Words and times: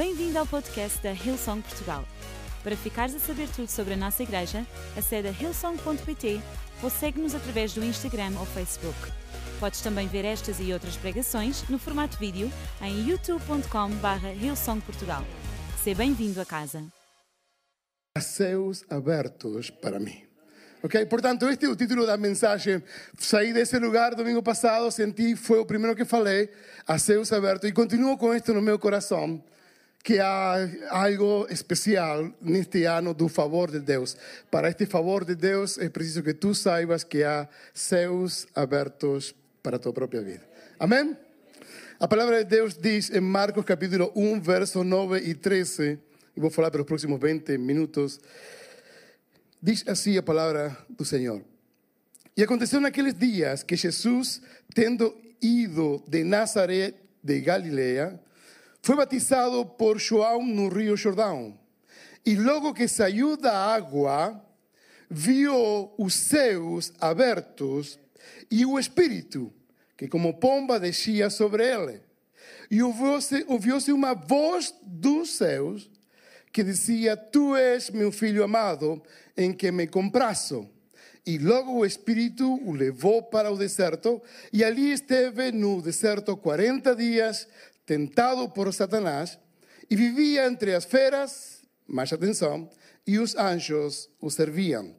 Bem-vindo 0.00 0.38
ao 0.38 0.46
podcast 0.46 0.98
da 1.02 1.12
Hillsong 1.12 1.60
Portugal. 1.60 2.06
Para 2.64 2.74
ficares 2.74 3.14
a 3.14 3.18
saber 3.18 3.46
tudo 3.54 3.68
sobre 3.68 3.92
a 3.92 3.96
nossa 3.98 4.22
igreja, 4.22 4.66
acede 4.96 5.28
a 5.28 5.30
hillsong.pt 5.30 6.40
ou 6.82 6.88
segue-nos 6.88 7.34
através 7.34 7.74
do 7.74 7.84
Instagram 7.84 8.32
ou 8.38 8.46
Facebook. 8.46 8.96
Podes 9.60 9.82
também 9.82 10.08
ver 10.08 10.24
estas 10.24 10.58
e 10.58 10.72
outras 10.72 10.96
pregações 10.96 11.68
no 11.68 11.78
formato 11.78 12.16
vídeo 12.16 12.50
em 12.80 13.10
youtube.com.br 13.10 14.26
hillsongportugal. 14.42 15.22
Seja 15.84 15.98
bem-vindo 15.98 16.40
a 16.40 16.46
casa. 16.46 16.82
Céus 18.18 18.82
abertos 18.88 19.68
para 19.68 20.00
mim. 20.00 20.24
Ok, 20.82 21.04
portanto, 21.04 21.46
este 21.46 21.66
é 21.66 21.68
o 21.68 21.76
título 21.76 22.06
da 22.06 22.16
mensagem. 22.16 22.82
Saí 23.18 23.52
desse 23.52 23.78
lugar 23.78 24.14
domingo 24.14 24.42
passado, 24.42 24.90
senti, 24.90 25.36
foi 25.36 25.58
o 25.58 25.66
primeiro 25.66 25.94
que 25.94 26.06
falei, 26.06 26.48
a 26.86 26.98
céus 26.98 27.30
abertos, 27.34 27.68
e 27.68 27.72
continuo 27.74 28.16
com 28.16 28.34
isto 28.34 28.54
no 28.54 28.62
meu 28.62 28.78
coração, 28.78 29.44
que 30.02 30.18
há 30.18 30.56
algo 30.90 31.46
especial 31.50 32.32
neste 32.40 32.84
ano 32.84 33.12
do 33.12 33.28
favor 33.28 33.70
de 33.70 33.80
Deus. 33.80 34.16
Para 34.50 34.68
este 34.68 34.86
favor 34.86 35.24
de 35.24 35.34
Deus, 35.34 35.76
é 35.78 35.88
preciso 35.88 36.22
que 36.22 36.34
tu 36.34 36.54
saibas 36.54 37.04
que 37.04 37.22
há 37.22 37.48
céus 37.74 38.46
abertos 38.54 39.34
para 39.62 39.76
a 39.76 39.78
tua 39.78 39.92
própria 39.92 40.22
vida. 40.22 40.42
Amém? 40.78 41.16
A 41.98 42.08
palavra 42.08 42.42
de 42.42 42.48
Deus 42.48 42.78
diz 42.78 43.10
em 43.10 43.20
Marcos 43.20 43.64
capítulo 43.64 44.10
1, 44.16 44.40
verso 44.40 44.82
9 44.82 45.18
e 45.18 45.34
13, 45.34 45.98
e 46.34 46.40
vou 46.40 46.50
falar 46.50 46.70
pelos 46.70 46.86
próximos 46.86 47.20
20 47.20 47.58
minutos. 47.58 48.18
Diz 49.62 49.86
assim 49.86 50.16
a 50.16 50.22
palavra 50.22 50.74
do 50.88 51.04
Senhor. 51.04 51.42
E 52.34 52.42
aconteceu 52.42 52.80
naqueles 52.80 53.12
dias 53.12 53.62
que 53.62 53.76
Jesus, 53.76 54.40
tendo 54.74 55.14
ido 55.42 56.02
de 56.08 56.24
Nazaré 56.24 56.94
de 57.22 57.40
Galileia, 57.42 58.18
foi 58.82 58.96
batizado 58.96 59.64
por 59.64 59.98
João 59.98 60.44
no 60.44 60.68
rio 60.68 60.96
Jordão. 60.96 61.58
E 62.24 62.34
logo 62.34 62.74
que 62.74 62.86
saiu 62.86 63.36
da 63.36 63.56
água, 63.74 64.42
viu 65.08 65.90
os 65.98 66.14
céus 66.14 66.92
abertos 67.00 67.98
e 68.50 68.64
o 68.64 68.78
Espírito, 68.78 69.52
que 69.96 70.08
como 70.08 70.38
pomba 70.38 70.78
descia 70.78 71.30
sobre 71.30 71.66
ele. 71.66 72.00
E 72.70 72.82
ouviu-se 72.82 73.44
ouviu 73.48 73.76
uma 73.94 74.14
voz 74.14 74.74
dos 74.82 75.36
céus 75.36 75.90
que 76.52 76.62
dizia: 76.62 77.16
Tu 77.16 77.56
és 77.56 77.90
meu 77.90 78.12
filho 78.12 78.44
amado, 78.44 79.02
em 79.36 79.52
que 79.52 79.70
me 79.70 79.86
comprazo. 79.86 80.68
E 81.26 81.36
logo 81.38 81.72
o 81.72 81.84
Espírito 81.84 82.58
o 82.64 82.72
levou 82.72 83.22
para 83.22 83.50
o 83.50 83.58
deserto, 83.58 84.22
e 84.52 84.64
ali 84.64 84.90
esteve 84.90 85.52
no 85.52 85.82
deserto 85.82 86.36
40 86.36 86.96
dias, 86.96 87.46
tentado 87.90 88.48
por 88.48 88.72
Satanás, 88.72 89.36
e 89.90 89.96
vivia 89.96 90.46
entre 90.46 90.72
as 90.76 90.84
feras, 90.84 91.60
mais 91.88 92.12
atenção, 92.12 92.70
e 93.04 93.18
os 93.18 93.34
anjos 93.34 94.08
o 94.20 94.30
serviam. 94.30 94.94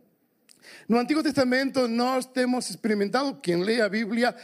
No 0.89 0.97
Antigo 0.97 1.23
Testamento, 1.23 1.87
nós 1.87 2.25
temos 2.25 2.69
experimentado, 2.69 3.39
quem 3.39 3.63
lê 3.63 3.79
a 3.79 3.87
Bíblia, 3.87 4.35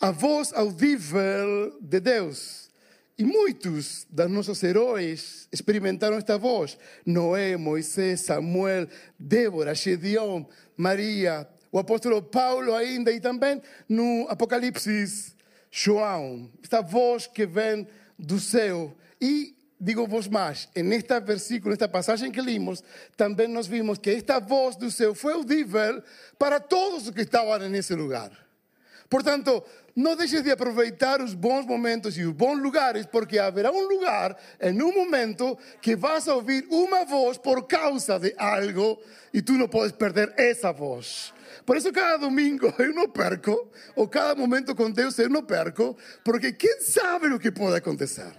a 0.00 0.10
voz 0.10 0.50
audível 0.54 1.78
de 1.78 2.00
Deus. 2.00 2.70
E 3.18 3.22
muitos 3.22 4.06
dos 4.08 4.30
nossos 4.30 4.62
heróis 4.62 5.46
experimentaram 5.52 6.16
esta 6.16 6.38
voz: 6.38 6.78
Noé, 7.04 7.58
Moisés, 7.58 8.22
Samuel, 8.22 8.88
Débora, 9.18 9.74
Gedeão, 9.74 10.48
Maria, 10.74 11.46
o 11.70 11.78
apóstolo 11.78 12.22
Paulo 12.22 12.74
ainda, 12.74 13.12
e 13.12 13.20
também 13.20 13.60
no 13.86 14.26
Apocalipse, 14.30 15.38
João. 15.70 16.50
Esta 16.62 16.80
voz 16.80 17.26
que 17.26 17.46
vem 17.46 17.86
do 18.18 18.38
céu. 18.38 18.94
E 19.20 19.54
digo-vos 19.80 20.28
mais, 20.28 20.68
nesta 20.76 21.20
versículo, 21.20 21.70
nesta 21.70 21.88
passagem 21.88 22.30
que 22.30 22.40
limos, 22.40 22.82
também 23.16 23.48
nós 23.48 23.66
vimos 23.66 23.98
que 23.98 24.10
esta 24.10 24.38
voz 24.38 24.76
do 24.76 24.90
céu 24.90 25.14
foi 25.14 25.32
audível 25.32 26.02
para 26.38 26.60
todos 26.60 27.06
os 27.06 27.14
que 27.14 27.22
estavam 27.22 27.58
nesse 27.68 27.94
lugar. 27.94 28.30
Portanto, 29.08 29.64
não 29.96 30.14
deixes 30.14 30.42
de 30.42 30.52
aproveitar 30.52 31.20
os 31.20 31.34
bons 31.34 31.66
momentos 31.66 32.16
e 32.16 32.24
os 32.24 32.32
bons 32.32 32.60
lugares, 32.60 33.06
porque 33.06 33.38
haverá 33.38 33.72
um 33.72 33.88
lugar, 33.88 34.36
em 34.60 34.80
um 34.82 34.94
momento, 34.94 35.58
que 35.80 35.96
vas 35.96 36.28
a 36.28 36.34
ouvir 36.34 36.64
uma 36.70 37.04
voz 37.04 37.36
por 37.36 37.66
causa 37.66 38.18
de 38.18 38.32
algo 38.38 39.00
e 39.34 39.42
tu 39.42 39.54
não 39.54 39.66
podes 39.66 39.92
perder 39.92 40.32
essa 40.36 40.72
voz. 40.72 41.32
Por 41.70 41.76
isso, 41.76 41.92
cada 41.92 42.16
domingo 42.16 42.74
eu 42.80 42.92
não 42.92 43.08
perco, 43.08 43.70
ou 43.94 44.08
cada 44.08 44.34
momento 44.34 44.74
com 44.74 44.90
Deus 44.90 45.16
eu 45.20 45.28
não 45.28 45.40
perco, 45.40 45.96
porque 46.24 46.52
quem 46.52 46.80
sabe 46.80 47.28
o 47.28 47.38
que 47.38 47.52
pode 47.52 47.76
acontecer? 47.76 48.32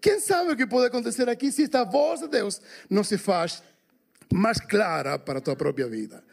Quem 0.00 0.18
sabe 0.18 0.52
o 0.52 0.56
que 0.56 0.66
pode 0.66 0.86
acontecer 0.86 1.28
aqui 1.28 1.52
se 1.52 1.64
esta 1.64 1.84
voz 1.84 2.20
de 2.20 2.28
Deus 2.28 2.58
não 2.88 3.04
se 3.04 3.18
faz 3.18 3.62
mais 4.32 4.58
clara 4.58 5.18
para 5.18 5.40
a 5.40 5.42
tua 5.42 5.54
própria 5.54 5.86
vida? 5.86 6.24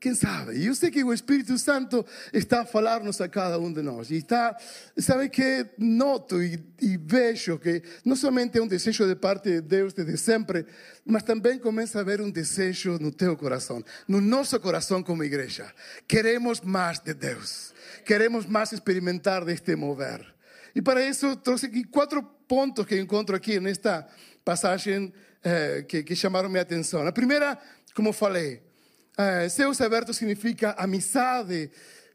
Quem 0.00 0.14
sabe? 0.14 0.64
Eu 0.64 0.76
sei 0.76 0.92
que 0.92 1.02
o 1.02 1.12
Espírito 1.12 1.58
Santo 1.58 2.06
está 2.32 2.60
a 2.60 2.64
falar-nos 2.64 3.20
a 3.20 3.28
cada 3.28 3.58
um 3.58 3.72
de 3.72 3.82
nós. 3.82 4.12
E 4.12 4.16
está, 4.16 4.56
sabe 4.96 5.28
que 5.28 5.66
noto 5.76 6.40
e, 6.40 6.62
e, 6.80 6.96
vejo 6.96 7.58
que 7.58 7.82
não 8.04 8.14
somente 8.14 8.58
é 8.58 8.62
um 8.62 8.68
desejo 8.68 9.08
de 9.08 9.16
parte 9.16 9.50
de 9.50 9.60
Deus 9.60 9.92
desde 9.92 10.16
sempre, 10.16 10.64
mas 11.04 11.24
também 11.24 11.58
começa 11.58 11.98
a 11.98 12.02
haver 12.02 12.20
um 12.20 12.30
desejo 12.30 12.96
no 13.00 13.10
teu 13.10 13.36
coração, 13.36 13.82
no 14.06 14.20
nosso 14.20 14.58
coração 14.60 15.02
como 15.02 15.24
igreja. 15.24 15.66
Queremos 16.06 16.60
mais 16.60 17.00
de 17.00 17.12
Deus. 17.12 17.74
Queremos 18.04 18.46
mais 18.46 18.70
experimentar 18.70 19.44
deste 19.44 19.74
mover. 19.74 20.24
E 20.76 20.80
para 20.80 21.04
isso 21.04 21.34
trouxe 21.34 21.66
aqui 21.66 21.82
quatro 21.82 22.22
pontos 22.22 22.86
que 22.86 23.00
encontro 23.00 23.34
aqui 23.34 23.58
nesta 23.58 24.06
passagem 24.44 25.12
eh, 25.42 25.84
que, 25.88 26.04
que 26.04 26.14
chamaram 26.14 26.48
minha 26.48 26.62
atenção. 26.62 27.04
A 27.04 27.10
primeira, 27.10 27.58
como 27.94 28.12
falei, 28.12 28.67
eh, 29.18 29.48
céus 29.48 29.80
abertos 29.80 30.16
significa 30.16 30.76
amizade 30.78 31.72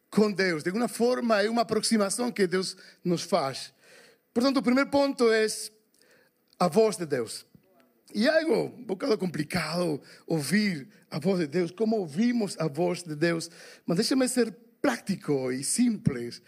com 0.10 0.32
Deus. 0.32 0.64
De 0.64 0.70
alguma 0.70 0.88
forma, 0.88 1.44
é 1.44 1.50
uma 1.50 1.64
aproximação 1.64 2.32
que 2.32 2.48
Deus 2.48 2.78
nos 3.04 3.24
faz. 3.24 3.74
Portanto, 4.34 4.58
o 4.58 4.64
primeiro 4.64 4.90
ponto 4.90 5.30
é 5.30 5.46
a 6.58 6.70
voz 6.70 6.96
de 6.96 7.06
Deus. 7.06 7.46
E 8.16 8.26
é 8.26 8.40
algo 8.40 8.74
um 8.78 8.86
bocado 8.86 9.18
complicado 9.18 10.02
ouvir 10.26 10.88
a 11.12 11.20
voz 11.20 11.40
de 11.40 11.48
Deus, 11.48 11.72
como 11.72 11.98
ouvimos 11.98 12.58
a 12.58 12.68
voz 12.70 13.04
de 13.04 13.16
Deus. 13.16 13.50
Mas 13.86 13.98
deixa-me 13.98 14.26
ser 14.30 14.56
prático 14.82 15.52
e 15.52 15.62
simples 15.62 16.42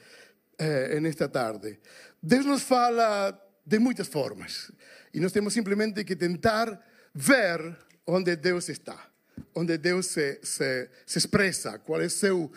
eh, 0.58 1.00
nesta 1.02 1.28
tarde. 1.28 1.80
Deus 2.24 2.46
nos 2.46 2.62
fala 2.62 3.38
de 3.66 3.78
muitas 3.78 4.08
formas. 4.08 4.72
E 5.14 5.20
nós 5.20 5.34
temos 5.34 5.54
simplesmente 5.54 6.06
que 6.06 6.16
tentar 6.16 6.80
ver 7.14 7.78
onde 8.06 8.38
Deus 8.38 8.70
está 8.70 9.15
onde 9.54 9.78
Deus 9.78 10.08
se, 10.08 10.40
se, 10.44 10.90
se 11.06 11.18
expressa, 11.18 11.80
qual 11.80 12.02
é 12.02 12.10
seu, 12.10 12.52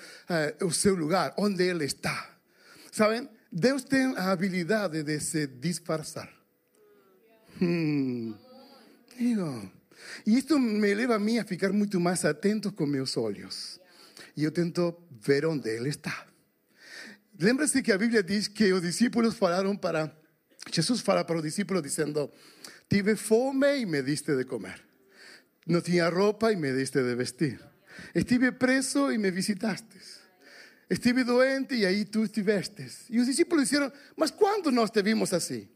seu 0.73 0.95
lugar, 0.95 1.35
onde 1.37 1.63
Ele 1.63 1.85
está. 1.85 2.39
Sabem, 2.91 3.29
Deus 3.51 3.85
tem 3.85 4.17
a 4.17 4.31
habilidade 4.31 5.03
de 5.03 5.21
se 5.21 5.47
disfarçar. 5.47 6.29
Hmm. 7.61 8.35
Digo, 9.19 9.73
me 10.59 10.95
leva 10.95 11.17
a 11.17 11.19
mim 11.19 11.39
a 11.39 11.45
ficar 11.45 11.73
muito 11.73 11.99
mais 11.99 12.25
atento 12.25 12.73
com 12.73 12.87
meus 12.87 13.17
olhos. 13.17 13.81
E 14.37 14.45
eu 14.45 14.53
tento 14.53 14.97
ver 15.11 15.45
onde 15.47 15.69
Ele 15.69 15.89
está. 15.89 16.27
Lembra-se 17.39 17.83
que 17.83 17.93
a 17.93 17.99
Bíblia 17.99 18.23
diz 18.23 18.49
que 18.49 18.73
os 18.73 18.83
discípulos 18.83 19.35
falaram 19.35 19.77
para. 19.77 20.13
Jesus 20.73 21.01
fala 21.01 21.25
para 21.25 21.37
os 21.37 21.43
discípulos 21.43 21.83
dizendo: 21.83 22.31
Tive 22.89 23.17
fome 23.17 23.81
e 23.81 23.87
me 23.87 24.03
diste 24.03 24.37
de 24.37 24.45
comer. 24.45 24.88
No 25.69 25.83
tenía 25.83 26.11
ropa 26.11 26.51
y 26.51 26.57
me 26.57 26.73
diste 26.73 27.03
de 27.03 27.15
vestir. 27.15 27.61
Estuve 28.15 28.53
preso 28.53 29.13
y 29.13 29.19
me 29.19 29.31
visitaste. 29.31 29.99
Estuve 30.89 31.23
doente 31.23 31.77
y 31.77 31.85
ahí 31.85 32.07
tú 32.07 32.25
estiveste. 32.25 32.89
Y 33.11 33.19
los 33.19 33.27
discípulos 33.27 33.69
dijeron, 33.69 33.93
mas 34.17 34.33
¿cuándo 34.33 34.71
nos 34.71 34.91
te 34.91 35.03
vimos 35.03 35.33
así? 35.35 35.69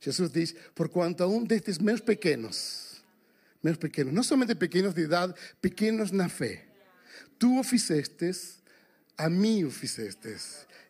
Jesús 0.00 0.32
dice, 0.32 0.56
por 0.74 0.90
cuanto 0.90 1.24
aún 1.24 1.46
de 1.46 1.56
estos 1.56 1.80
meus 1.80 2.02
pequeños, 2.02 3.02
meus 3.62 3.78
pequeños, 3.78 4.12
no 4.12 4.22
solamente 4.22 4.56
pequeños 4.56 4.94
de 4.94 5.02
edad, 5.02 5.34
pequeños 5.60 6.12
na 6.12 6.28
fe, 6.28 6.66
tú 7.38 7.60
o 7.60 7.62
a 9.18 9.28
mí 9.28 9.64
o 9.64 9.70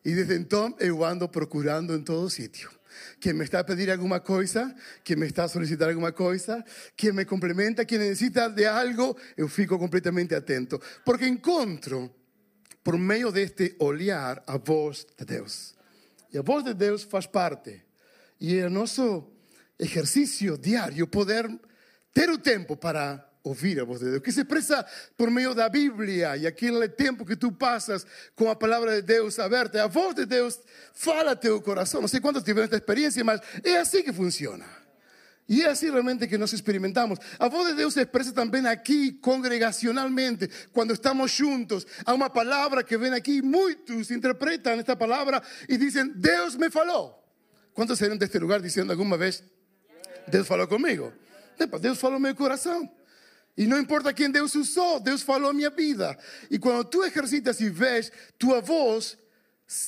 Y 0.05 0.13
desde 0.13 0.35
entonces 0.35 0.89
eu 0.89 1.05
ando 1.05 1.31
procurando 1.31 1.95
en 1.95 2.05
todo 2.05 2.29
sitio 2.31 2.76
que 3.21 3.33
me 3.33 3.45
está 3.45 3.61
a 3.61 3.65
pedir 3.65 3.91
alguna 3.91 4.21
cosa, 4.21 4.75
que 5.03 5.17
me 5.17 5.27
está 5.27 5.45
a 5.45 5.49
solicitar 5.49 5.89
alguna 5.89 6.13
cosa, 6.13 6.65
que 6.97 7.13
me 7.13 7.25
complementa, 7.25 7.85
que 7.85 7.99
necesita 7.99 8.49
de 8.49 8.67
algo, 8.67 9.17
eu 9.37 9.49
fico 9.49 9.79
completamente 9.79 10.35
atento. 10.35 10.81
Porque 11.05 11.27
encontro, 11.27 12.15
por 12.83 12.99
meio 12.99 13.31
deste 13.31 13.77
olhar, 13.81 14.43
a 14.47 14.59
voz 14.59 15.07
de 15.19 15.25
Deus. 15.25 15.75
E 16.33 16.39
a 16.39 16.43
voz 16.43 16.65
de 16.65 16.75
Deus 16.75 17.05
faz 17.05 17.27
parte. 17.27 17.85
E 18.41 18.59
é 18.59 18.67
o 18.67 18.71
nosso 18.71 19.33
exercício 19.79 20.59
diário 20.59 21.07
poder 21.07 21.49
ter 22.13 22.31
o 22.31 22.39
tempo 22.39 22.77
para 22.77 23.27
ouvir 23.49 23.81
a 23.81 23.85
voz 23.85 24.01
de 24.01 24.11
Deus, 24.11 24.23
que 24.23 24.33
se 24.33 24.41
expressa 24.41 24.85
por 25.17 25.31
meio 25.31 25.55
da 25.55 25.69
Bíblia 25.69 26.37
e 26.37 26.47
aquele 26.47 26.89
tempo 26.89 27.25
que 27.25 27.37
tu 27.37 27.53
passas 27.53 28.05
com 28.35 28.51
a 28.51 28.57
palavra 28.57 28.97
de 28.97 29.03
Deus 29.03 29.39
aberta. 29.39 29.83
A 29.83 29.87
voz 29.87 30.15
de 30.15 30.27
Deus 30.27 30.59
fala 30.93 31.37
teu 31.37 31.61
coração. 31.63 32.01
Não 32.01 32.09
sei 32.09 32.21
quantos 32.21 32.43
tiveram 32.43 32.65
esta 32.65 32.77
experiência, 32.77 33.23
mas 33.23 33.41
é 33.63 33.79
assim 33.79 34.03
que 34.03 34.13
funciona. 34.13 34.65
E 35.49 35.63
é 35.63 35.69
assim 35.69 35.91
realmente 35.93 36.27
que 36.27 36.37
nós 36.37 36.53
experimentamos. 36.53 37.21
A 37.39 37.49
voz 37.49 37.69
de 37.69 37.75
Deus 37.75 37.95
se 37.95 38.01
expressa 38.01 38.33
também 38.33 38.67
aqui, 38.67 39.13
congregacionalmente, 39.13 40.51
quando 40.73 40.93
estamos 40.93 41.31
juntos. 41.31 41.87
Há 42.05 42.13
uma 42.13 42.29
palavra 42.29 42.83
que 42.83 42.99
vem 42.99 43.13
aqui, 43.15 43.41
muitos 43.43 44.11
interpretam 44.11 44.73
esta 44.73 44.97
palavra 44.97 45.41
e 45.69 45.77
dizem: 45.77 46.09
Deus 46.17 46.57
me 46.57 46.69
falou. 46.69 47.23
Quantos 47.73 47.97
saíram 47.97 48.17
deste 48.17 48.41
lugar 48.41 48.61
dizendo 48.61 48.91
alguma 48.91 49.17
vez: 49.17 49.45
Deus 50.27 50.49
falou 50.49 50.67
comigo? 50.67 51.13
Deus 51.81 51.99
falou 52.01 52.19
meu 52.19 52.35
coração. 52.35 52.91
E 53.57 53.67
não 53.67 53.79
importa 53.79 54.13
quem 54.13 54.31
Deus 54.31 54.55
usou, 54.55 55.01
Deus 55.01 55.23
falou 55.23 55.51
a 55.51 55.55
minha 55.55 55.71
vida. 55.71 56.17
E 56.51 56.59
quando 56.59 56.85
tu 56.85 57.05
exercitas 57.05 57.61
e 57.61 57.71
vês 57.71 58.13
tua 58.39 58.61
voz, 58.61 59.17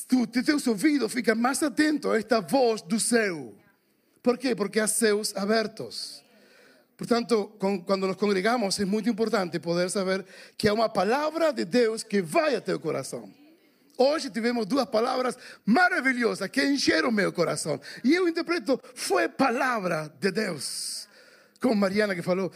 tu, 0.09 0.27
teus 0.27 0.67
ouvidos 0.67 1.13
ficam 1.13 1.37
mais 1.37 1.63
atentos 1.63 2.11
a 2.11 2.19
esta 2.19 2.41
voz 2.41 2.81
do 2.81 2.99
céu. 2.99 3.55
¿Por 4.23 4.39
qué? 4.39 4.55
Porque 4.55 4.81
há 4.81 4.87
céus 4.87 5.37
abertos. 5.37 6.25
Portanto, 6.97 7.53
quando 7.87 8.09
nos 8.09 8.17
congregamos, 8.17 8.81
é 8.81 8.85
muito 8.85 9.09
importante 9.09 9.61
poder 9.61 9.89
saber 9.89 10.25
que 10.57 10.67
há 10.67 10.75
uma 10.75 10.89
palavra 10.89 11.53
de 11.53 11.65
Deus 11.65 12.03
que 12.03 12.21
vai 12.21 12.57
a 12.57 12.61
teu 12.61 12.81
coração. 12.81 13.33
Hoje 13.97 14.31
tivemos 14.31 14.67
duas 14.67 14.87
palavras 14.87 15.37
maravilhosas 15.65 16.49
que 16.49 16.65
encheram 16.65 17.13
meu 17.13 17.33
coração. 17.33 17.81
E 18.03 18.15
eu 18.15 18.29
interpreto, 18.29 18.81
foi 18.95 19.29
palavra 19.29 20.13
de 20.21 20.31
Deus. 20.31 21.08
Como 21.61 21.75
Mariana 21.75 22.15
que 22.15 22.23
falou, 22.23 22.53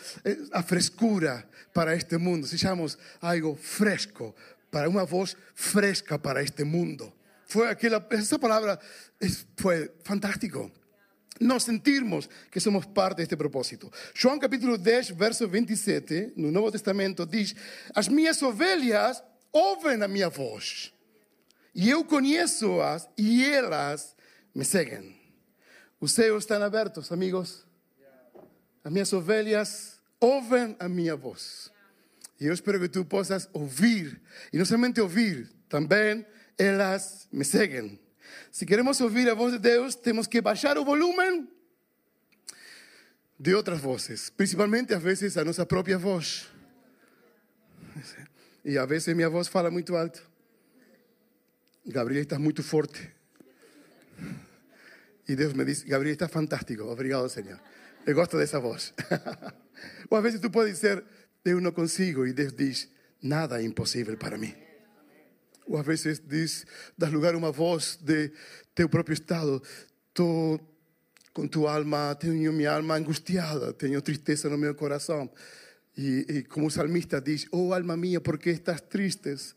a 0.53 0.63
frescura 0.63 1.49
para 1.73 1.95
este 1.95 2.19
mundo. 2.19 2.47
Se 2.47 2.57
chamamos 2.57 2.97
algo 3.21 3.57
fresco, 3.57 4.35
para 4.71 4.89
uma 4.89 5.05
voz 5.05 5.37
fresca 5.55 6.19
para 6.19 6.43
este 6.43 6.65
mundo. 6.65 7.13
Foi 7.47 7.69
aquela, 7.69 8.05
essa 8.11 8.39
palavra 8.39 8.81
foi 9.57 9.91
fantástico 10.03 10.73
nos 11.39 11.65
sentirmos 11.65 12.29
que 12.51 12.61
somos 12.61 12.87
parte 12.87 13.19
deste 13.19 13.37
propósito. 13.37 13.93
João 14.15 14.39
capítulo 14.39 14.79
10, 14.79 15.11
verso 15.11 15.47
27, 15.49 16.33
no 16.37 16.51
Novo 16.51 16.71
Testamento, 16.71 17.27
diz: 17.27 17.55
As 17.95 18.09
minhas 18.09 18.41
ovelhas 18.43 19.23
ouvem 19.53 20.03
a 20.03 20.09
minha 20.09 20.31
voz, 20.31 20.93
e 21.75 21.91
eu 21.91 22.05
conheço-as, 22.05 23.09
e 23.19 23.45
elas 23.45 24.17
me 24.55 24.65
seguem. 24.65 25.15
Os 26.01 26.13
céus 26.13 26.45
estão 26.45 26.63
abertos, 26.63 27.13
amigos. 27.13 27.67
As 28.85 28.93
minhas 28.93 29.13
ovelhas 29.13 30.01
ouvem 30.19 30.77
a 30.79 30.89
minha 30.89 31.17
voz. 31.17 31.71
E 32.41 32.47
eu 32.47 32.53
espero 32.53 32.81
que 32.81 32.89
tu 32.89 33.05
possas 33.05 33.49
ouvir, 33.53 34.21
e 34.53 34.59
não 34.59 34.65
somente 34.65 35.01
ouvir, 35.01 35.49
também 35.69 36.27
elas 36.59 37.29
me 37.31 37.45
seguem. 37.45 38.01
Si 38.51 38.67
queremos 38.67 39.01
oír 39.01 39.29
a 39.31 39.35
voz 39.35 39.53
de 39.53 39.59
Dios, 39.59 39.95
tenemos 39.95 40.27
que 40.27 40.41
bajar 40.41 40.77
el 40.77 40.85
volumen 40.85 41.49
de 43.39 43.55
otras 43.55 43.81
voces, 43.81 44.31
principalmente 44.31 44.95
a 44.95 44.99
veces 44.99 45.37
a 45.37 45.45
nuestra 45.45 45.67
propia 45.67 45.99
voz. 45.99 46.49
Y 48.65 48.77
a 48.77 48.87
veces 48.87 49.15
mi 49.17 49.25
voz 49.25 49.51
fala 49.51 49.71
muy 49.71 49.85
alto. 49.97 50.21
Gabriel, 51.85 52.23
estás 52.23 52.39
muy 52.39 52.55
fuerte. 52.55 53.13
Y 55.27 55.35
Dios 55.35 55.55
me 55.55 55.65
dice, 55.65 55.87
Gabriel, 55.87 56.13
estás 56.13 56.31
fantástico. 56.31 56.89
Obrigado, 56.89 57.29
Señor. 57.29 57.59
Me 58.07 58.13
gusta 58.13 58.37
de 58.37 58.45
esa 58.45 58.59
voz. 58.59 58.95
o 60.09 60.17
a 60.17 60.21
veces 60.21 60.41
tú 60.41 60.51
puedes 60.51 60.81
decir, 60.81 61.05
yo 61.45 61.61
no 61.61 61.73
consigo. 61.73 62.27
Y 62.27 62.33
Dios 62.33 62.57
dice, 62.57 62.89
nada 63.21 63.61
es 63.61 63.65
imposible 63.65 64.17
para 64.17 64.37
mí. 64.37 64.55
Ou 65.67 65.79
às 65.79 65.87
vezes 65.87 66.27
diz, 66.27 66.67
das 66.99 67.13
lugar 67.13 67.37
uma 67.37 67.53
voz 67.53 67.99
de 68.03 68.33
teu 68.75 68.89
próprio 68.89 69.15
estado. 69.15 69.63
Estou 70.09 70.61
com 71.33 71.47
tua 71.49 71.75
alma, 71.75 72.15
tenho 72.17 72.53
minha 72.53 72.73
alma 72.73 72.97
angustiada, 72.97 73.73
tenho 73.73 74.03
tristeza 74.03 74.51
no 74.51 74.59
meu 74.59 74.75
coração. 74.75 75.31
E, 75.97 76.27
e 76.29 76.43
como 76.45 76.67
o 76.67 76.71
salmista 76.71 77.21
diz, 77.21 77.47
oh 77.53 77.73
alma 77.73 77.97
minha, 77.97 78.21
por 78.21 78.39
que 78.39 78.51
estás 78.51 78.81
tristes? 78.83 79.55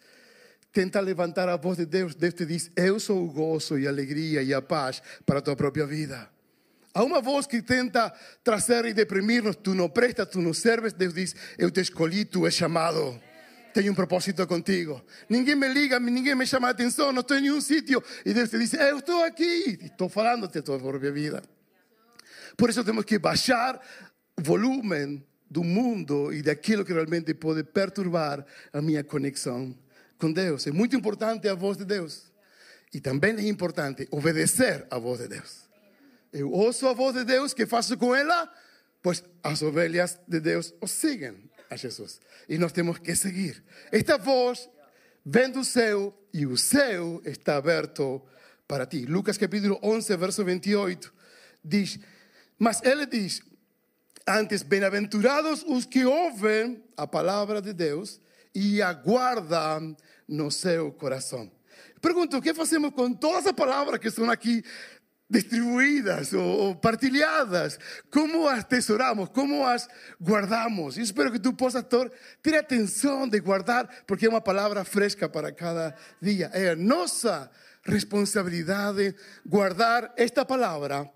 Tenta 0.72 1.02
levantar 1.02 1.50
a 1.50 1.58
voz 1.58 1.78
de 1.78 1.86
Deus. 1.86 2.14
Deus 2.16 2.34
te 2.34 2.46
diz, 2.46 2.72
eu 2.76 3.00
sou 3.00 3.26
o 3.26 3.32
gozo 3.32 3.80
e 3.80 3.88
a 3.88 3.90
alegria 3.90 4.44
e 4.44 4.54
a 4.54 4.62
paz 4.62 5.02
para 5.26 5.40
a 5.40 5.42
tua 5.42 5.56
própria 5.56 5.88
vida. 5.88 6.35
Há 6.96 7.04
uma 7.04 7.22
voz 7.22 7.46
que 7.46 7.62
tenta 7.62 8.12
trazer 8.44 8.86
e 8.86 8.94
deprimir-nos. 8.94 9.58
Tu 9.58 9.76
não 9.76 9.90
prestas, 9.90 10.30
tu 10.30 10.42
não 10.42 10.54
serves. 10.54 10.94
Deus 10.94 11.14
diz, 11.14 11.36
eu 11.58 11.70
te 11.70 11.82
escolhi, 11.82 12.24
tu 12.26 12.46
és 12.46 12.56
chamado. 12.56 13.22
tengo 13.76 13.90
un 13.90 13.96
propósito 13.96 14.48
contigo. 14.48 15.04
Ninguém 15.28 15.58
me 15.58 15.68
liga, 15.68 16.00
ninguém 16.00 16.34
me 16.34 16.48
chama 16.48 16.70
a 16.70 16.72
atenção, 16.72 17.12
não 17.12 17.20
estou 17.20 17.36
em 17.36 17.42
nenhum 17.42 17.60
sitio. 17.60 18.02
E 18.26 18.34
Deus 18.34 18.50
te 18.50 18.58
diz, 18.58 18.74
eu 18.74 19.00
estou 19.00 19.22
aqui. 19.26 19.78
Estou 19.82 20.08
falándote 20.08 20.60
a 20.60 20.62
tua 20.62 20.80
própria 20.80 21.12
vida. 21.12 21.44
Por 22.56 22.70
isso 22.70 22.86
temos 22.86 23.04
que 23.04 23.20
baixar 23.20 23.78
o 24.40 24.42
volume 24.42 25.22
do 25.52 25.62
mundo 25.62 26.32
e 26.32 26.42
daquilo 26.42 26.86
que 26.86 26.94
realmente 26.94 27.34
pode 27.34 27.66
perturbar 27.66 28.46
a 28.72 28.82
minha 28.82 29.04
conexão 29.04 29.78
com 30.18 30.32
Deus. 30.32 30.66
É 30.68 30.72
muito 30.72 30.96
importante 30.96 31.50
a 31.50 31.54
voz 31.54 31.76
de 31.76 31.84
Deus. 31.84 32.32
E 32.94 33.02
também 33.02 33.36
é 33.36 33.50
importante 33.50 34.08
obedecer 34.10 34.88
a 34.90 34.98
voz 34.98 35.20
de 35.20 35.28
Deus. 35.28 35.65
Eu 36.36 36.52
ouço 36.52 36.86
a 36.86 36.92
voz 36.92 37.16
de 37.16 37.24
Deus, 37.24 37.54
que 37.54 37.66
faço 37.66 37.96
com 37.96 38.14
ela? 38.14 38.54
Pois 39.02 39.24
as 39.42 39.62
ovelhas 39.62 40.20
de 40.28 40.42
Deus 40.42 40.74
o 40.82 40.88
seguem 40.88 41.50
a 41.70 41.78
Jesus. 41.78 42.20
E 42.50 42.58
nós 42.58 42.74
temos 42.74 43.00
que 43.00 43.16
seguir. 43.16 43.64
Esta 43.90 44.18
voz 44.18 44.70
vem 45.26 45.50
do 45.50 45.64
céu 45.64 46.14
e 46.34 46.46
o 46.46 46.58
céu 46.58 47.22
está 47.24 47.56
aberto 47.56 48.22
para 48.68 48.86
ti. 48.86 49.06
Lucas 49.06 49.38
capítulo 49.38 49.80
11, 49.82 50.18
verso 50.18 50.44
28 50.44 51.14
diz: 51.64 52.00
Mas 52.60 52.82
ele 52.84 53.06
diz: 53.06 53.42
Antes, 54.28 54.62
bem-aventurados 54.62 55.64
os 55.66 55.86
que 55.86 56.04
ouvem 56.04 56.84
a 56.98 57.08
palavra 57.08 57.62
de 57.62 57.72
Deus 57.72 58.20
e 58.54 58.82
aguardam 58.82 59.96
no 60.28 60.52
seu 60.52 60.92
coração. 60.92 61.50
Pergunto, 62.02 62.38
o 62.38 62.42
que 62.42 62.54
fazemos 62.54 62.92
com 62.92 63.12
todas 63.14 63.48
as 63.48 63.52
palavras 63.54 64.00
que 64.00 64.10
estão 64.10 64.30
aqui 64.30 64.64
distribuídas 65.30 66.34
o, 66.34 66.76
partilhadas, 66.76 67.80
como 68.12 68.48
as 68.48 68.68
tesoramos, 68.68 69.30
como 69.30 69.66
as 69.66 69.88
guardamos. 70.20 70.98
Y 70.98 71.02
espero 71.02 71.32
que 71.32 71.40
tú 71.40 71.56
possas 71.56 71.86
ter 72.42 72.56
atenção 72.56 73.28
de 73.28 73.40
guardar, 73.40 73.90
porque 74.06 74.26
é 74.26 74.30
uma 74.30 74.42
palavra 74.42 74.86
fresca 74.86 75.28
para 75.30 75.52
cada 75.52 75.96
dia. 76.22 76.50
É 76.54 76.76
nossa 76.76 77.52
responsabilidade 77.84 79.16
guardar 79.46 80.14
esta 80.16 80.46
palavra, 80.46 81.10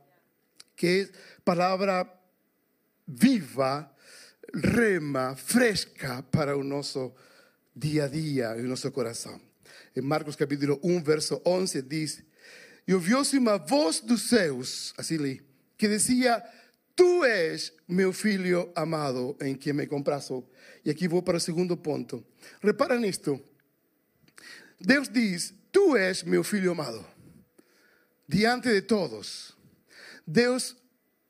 que 0.76 0.88
é 0.88 1.42
palavra 1.44 2.08
viva, 3.08 3.92
rema, 4.54 5.36
fresca 5.36 6.24
para 6.32 6.58
o 6.58 6.64
nosso 6.64 7.14
dia 7.76 8.06
a 8.06 8.08
dia 8.08 8.56
o 8.56 8.64
nosso 8.64 8.92
coração. 8.92 9.40
Em 9.96 10.02
Marcos 10.02 10.36
capítulo 10.36 10.80
1, 10.84 11.04
verso 11.04 11.42
11 11.46 11.82
diz: 11.84 12.24
e 12.90 12.94
ouviu-se 12.96 13.38
uma 13.38 13.60
voz 13.60 14.00
dos 14.00 14.30
céus, 14.30 14.96
assim 14.98 15.18
li, 15.18 15.44
que 15.78 15.88
dizia: 15.88 16.44
Tu 16.96 17.24
és 17.24 17.72
meu 17.88 18.12
filho 18.12 18.72
amado, 18.76 19.38
em 19.40 19.54
quem 19.54 19.74
me 19.74 19.86
comprazo. 19.86 20.44
E 20.84 20.90
aqui 20.90 21.08
vou 21.08 21.22
para 21.22 21.38
o 21.38 21.40
segundo 21.40 21.78
ponto. 21.78 22.26
Repara 22.60 22.98
nisto. 22.98 23.40
Deus 24.82 25.08
diz: 25.08 25.54
Tu 25.72 25.96
és 25.96 26.24
meu 26.24 26.44
filho 26.44 26.72
amado. 26.72 27.06
Diante 28.28 28.70
de 28.70 28.82
todos. 28.82 29.56
Deus 30.26 30.76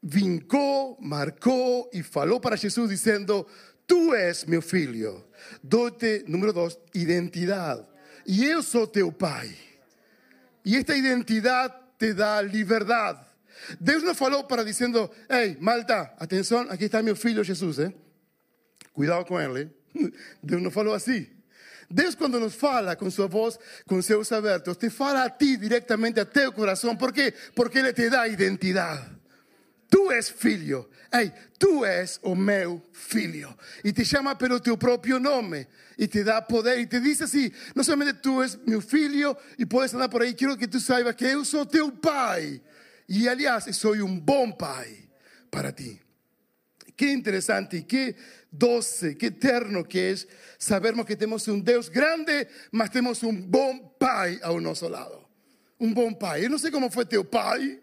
vincou, 0.02 0.98
marcou 1.02 1.90
e 1.92 2.02
falou 2.02 2.40
para 2.40 2.56
Jesus, 2.56 2.90
dizendo: 2.90 3.46
Tu 3.86 4.14
és 4.14 4.46
meu 4.46 4.62
filho. 4.62 5.28
Dote, 5.62 6.24
número 6.26 6.54
dois, 6.54 6.80
identidade. 6.94 7.86
E 8.26 8.46
eu 8.46 8.64
sou 8.64 8.88
teu 8.88 9.12
pai. 9.12 9.69
Y 10.64 10.76
esta 10.76 10.96
identidad 10.96 11.74
te 11.98 12.14
da 12.14 12.42
libertad. 12.42 13.18
Deus 13.80 14.04
não 14.04 14.16
falou 14.16 14.48
para 14.48 14.64
dizendo, 14.64 15.12
ei, 15.30 15.58
Malta, 15.60 16.14
atenção, 16.18 16.62
aqui 16.70 16.86
está 16.86 17.02
meu 17.04 17.16
filho 17.16 17.44
Jesus, 17.44 17.80
eh? 17.80 17.94
cuidado 18.94 19.26
com 19.26 19.40
ele. 19.40 19.70
Deus 20.42 20.62
não 20.62 20.72
falou 20.72 20.94
assim. 20.94 21.28
Deus, 21.90 22.14
quando 22.14 22.40
nos 22.40 22.54
fala 22.54 22.96
com 22.96 23.10
sua 23.10 23.28
voz, 23.28 23.58
com 23.88 24.02
seus 24.02 24.32
abertos, 24.32 24.78
te 24.78 24.90
fala 24.90 25.24
a 25.24 25.30
ti 25.30 25.58
diretamente 25.58 26.20
a 26.20 26.26
teu 26.26 26.54
coração. 26.54 26.96
Por 26.96 27.12
quê? 27.12 27.34
Porque 27.56 27.80
Ele 27.80 27.92
te 27.94 28.10
dá 28.10 28.28
identidade. 28.28 29.19
Tu 29.90 30.12
és 30.12 30.30
filho. 30.30 30.88
Ei, 31.12 31.32
tu 31.58 31.84
és 31.84 32.20
o 32.22 32.36
meu 32.36 32.82
filho. 32.94 33.58
E 33.84 33.92
te 33.92 34.06
chama 34.06 34.36
pelo 34.36 34.60
teu 34.60 34.78
próprio 34.78 35.20
nome. 35.20 35.68
E 35.98 36.08
te 36.08 36.24
dá 36.24 36.42
poder. 36.42 36.80
E 36.80 36.86
te 36.86 37.00
diz 37.00 37.22
assim: 37.22 37.52
não 37.76 37.84
somente 37.84 38.14
tu 38.14 38.42
és 38.44 38.56
meu 38.68 38.82
filho 38.82 39.36
e 39.58 39.66
podes 39.66 39.94
andar 39.94 40.10
por 40.10 40.22
aí. 40.22 40.34
Quero 40.34 40.56
que 40.58 40.68
tu 40.68 40.80
saibas 40.80 41.16
que 41.16 41.26
eu 41.26 41.44
sou 41.44 41.66
teu 41.66 41.92
pai. 41.92 42.62
E 43.08 43.28
aliás, 43.28 43.66
sou 43.76 43.96
um 43.96 44.20
bom 44.20 44.52
pai 44.52 45.10
para 45.50 45.72
ti. 45.72 46.00
Que 46.96 47.12
interessante 47.12 47.78
e 47.78 47.84
que 47.84 48.16
doce, 48.52 49.16
que 49.16 49.28
eterno 49.28 49.84
que 49.86 50.00
é 50.00 50.16
sabermos 50.60 51.06
que 51.06 51.16
temos 51.16 51.48
um 51.48 51.60
Deus 51.60 51.90
grande, 51.90 52.48
mas 52.72 52.90
temos 52.90 53.24
um 53.24 53.34
bom 53.34 53.80
pai 53.98 54.40
ao 54.44 54.62
nosso 54.62 54.88
lado. 54.88 55.26
Um 55.80 55.92
bom 55.92 56.14
pai. 56.14 56.46
Eu 56.46 56.50
não 56.52 56.60
sei 56.60 56.70
como 56.70 56.92
foi 56.92 57.06
teu 57.06 57.26
pai. 57.26 57.82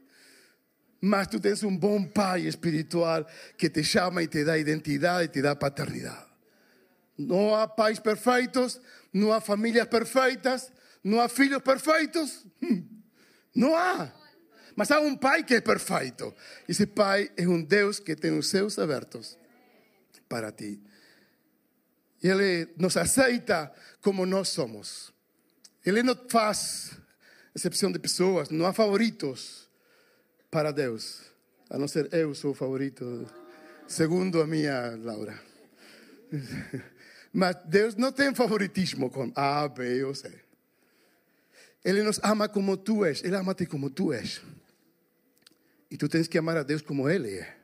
Mas 1.00 1.29
tú 1.29 1.41
tienes 1.41 1.62
un 1.62 1.79
buen 1.79 2.11
pai 2.12 2.47
espiritual 2.47 3.26
que 3.57 3.71
te 3.71 3.83
llama 3.83 4.23
y 4.23 4.29
te 4.29 4.45
da 4.45 4.57
identidad 4.57 5.23
y 5.23 5.29
te 5.29 5.43
da 5.43 5.59
paternidad. 5.59 6.26
No 7.17 7.57
hay 7.57 7.69
pais 7.76 8.00
perfectos, 8.00 8.81
no 9.12 9.33
hay 9.33 9.41
familias 9.41 9.88
perfectas, 9.88 10.73
no 11.03 11.21
hay 11.21 11.29
filhos 11.29 11.62
perfeitos. 11.62 12.45
No 13.55 13.75
há. 13.75 14.12
Mas 14.75 14.91
há 14.91 15.00
um 15.00 15.17
pai 15.17 15.43
que 15.43 15.55
é 15.55 15.62
perfeito. 15.62 16.35
Esse 16.69 16.87
pai 16.87 17.33
é 17.38 17.49
um 17.49 17.62
Deus 17.62 17.99
que 17.99 18.15
tem 18.15 18.37
os 18.37 18.49
céus 18.49 18.79
abertos 18.79 19.38
para 20.29 20.53
ti. 20.53 20.79
E 22.23 22.29
ele 22.29 22.69
nos 22.76 22.99
aceita 22.99 23.73
como 24.03 24.26
nós 24.26 24.50
somos. 24.50 25.11
Ele 25.87 26.03
não 26.03 26.15
faz 26.29 26.99
exceção 27.55 27.91
de 27.91 27.99
pessoas, 27.99 28.50
não 28.50 28.67
há 28.67 28.75
favoritos 28.75 29.65
para 30.50 30.73
Deus. 30.73 31.23
A 31.69 31.79
não 31.79 31.88
ser 31.88 32.12
eu 32.12 32.35
sou 32.35 32.55
favorito, 32.55 33.26
segundo 33.87 34.41
a 34.41 34.47
minha 34.47 34.97
Laura. 34.97 35.38
Mas 37.33 37.57
Deus 37.67 37.95
não 37.97 38.12
tem 38.12 38.35
favoritismo 38.35 39.11
com 39.11 39.33
A, 39.35 39.69
B 39.69 40.05
ou 40.05 40.15
C. 40.15 40.33
Ele 41.85 42.03
nos 42.03 42.19
ama 42.23 42.49
como 42.49 42.76
tu 42.76 43.05
és, 43.05 43.23
Ele 43.23 43.37
ama-te 43.37 43.67
como 43.67 43.91
tu 43.91 44.12
és. 44.12 44.41
E 45.91 45.97
tu 45.97 46.09
tens 46.09 46.26
que 46.26 46.38
amar 46.38 46.57
a 46.57 46.62
Deus 46.62 46.83
como 46.83 47.09
Ele 47.09 47.38
é, 47.38 47.57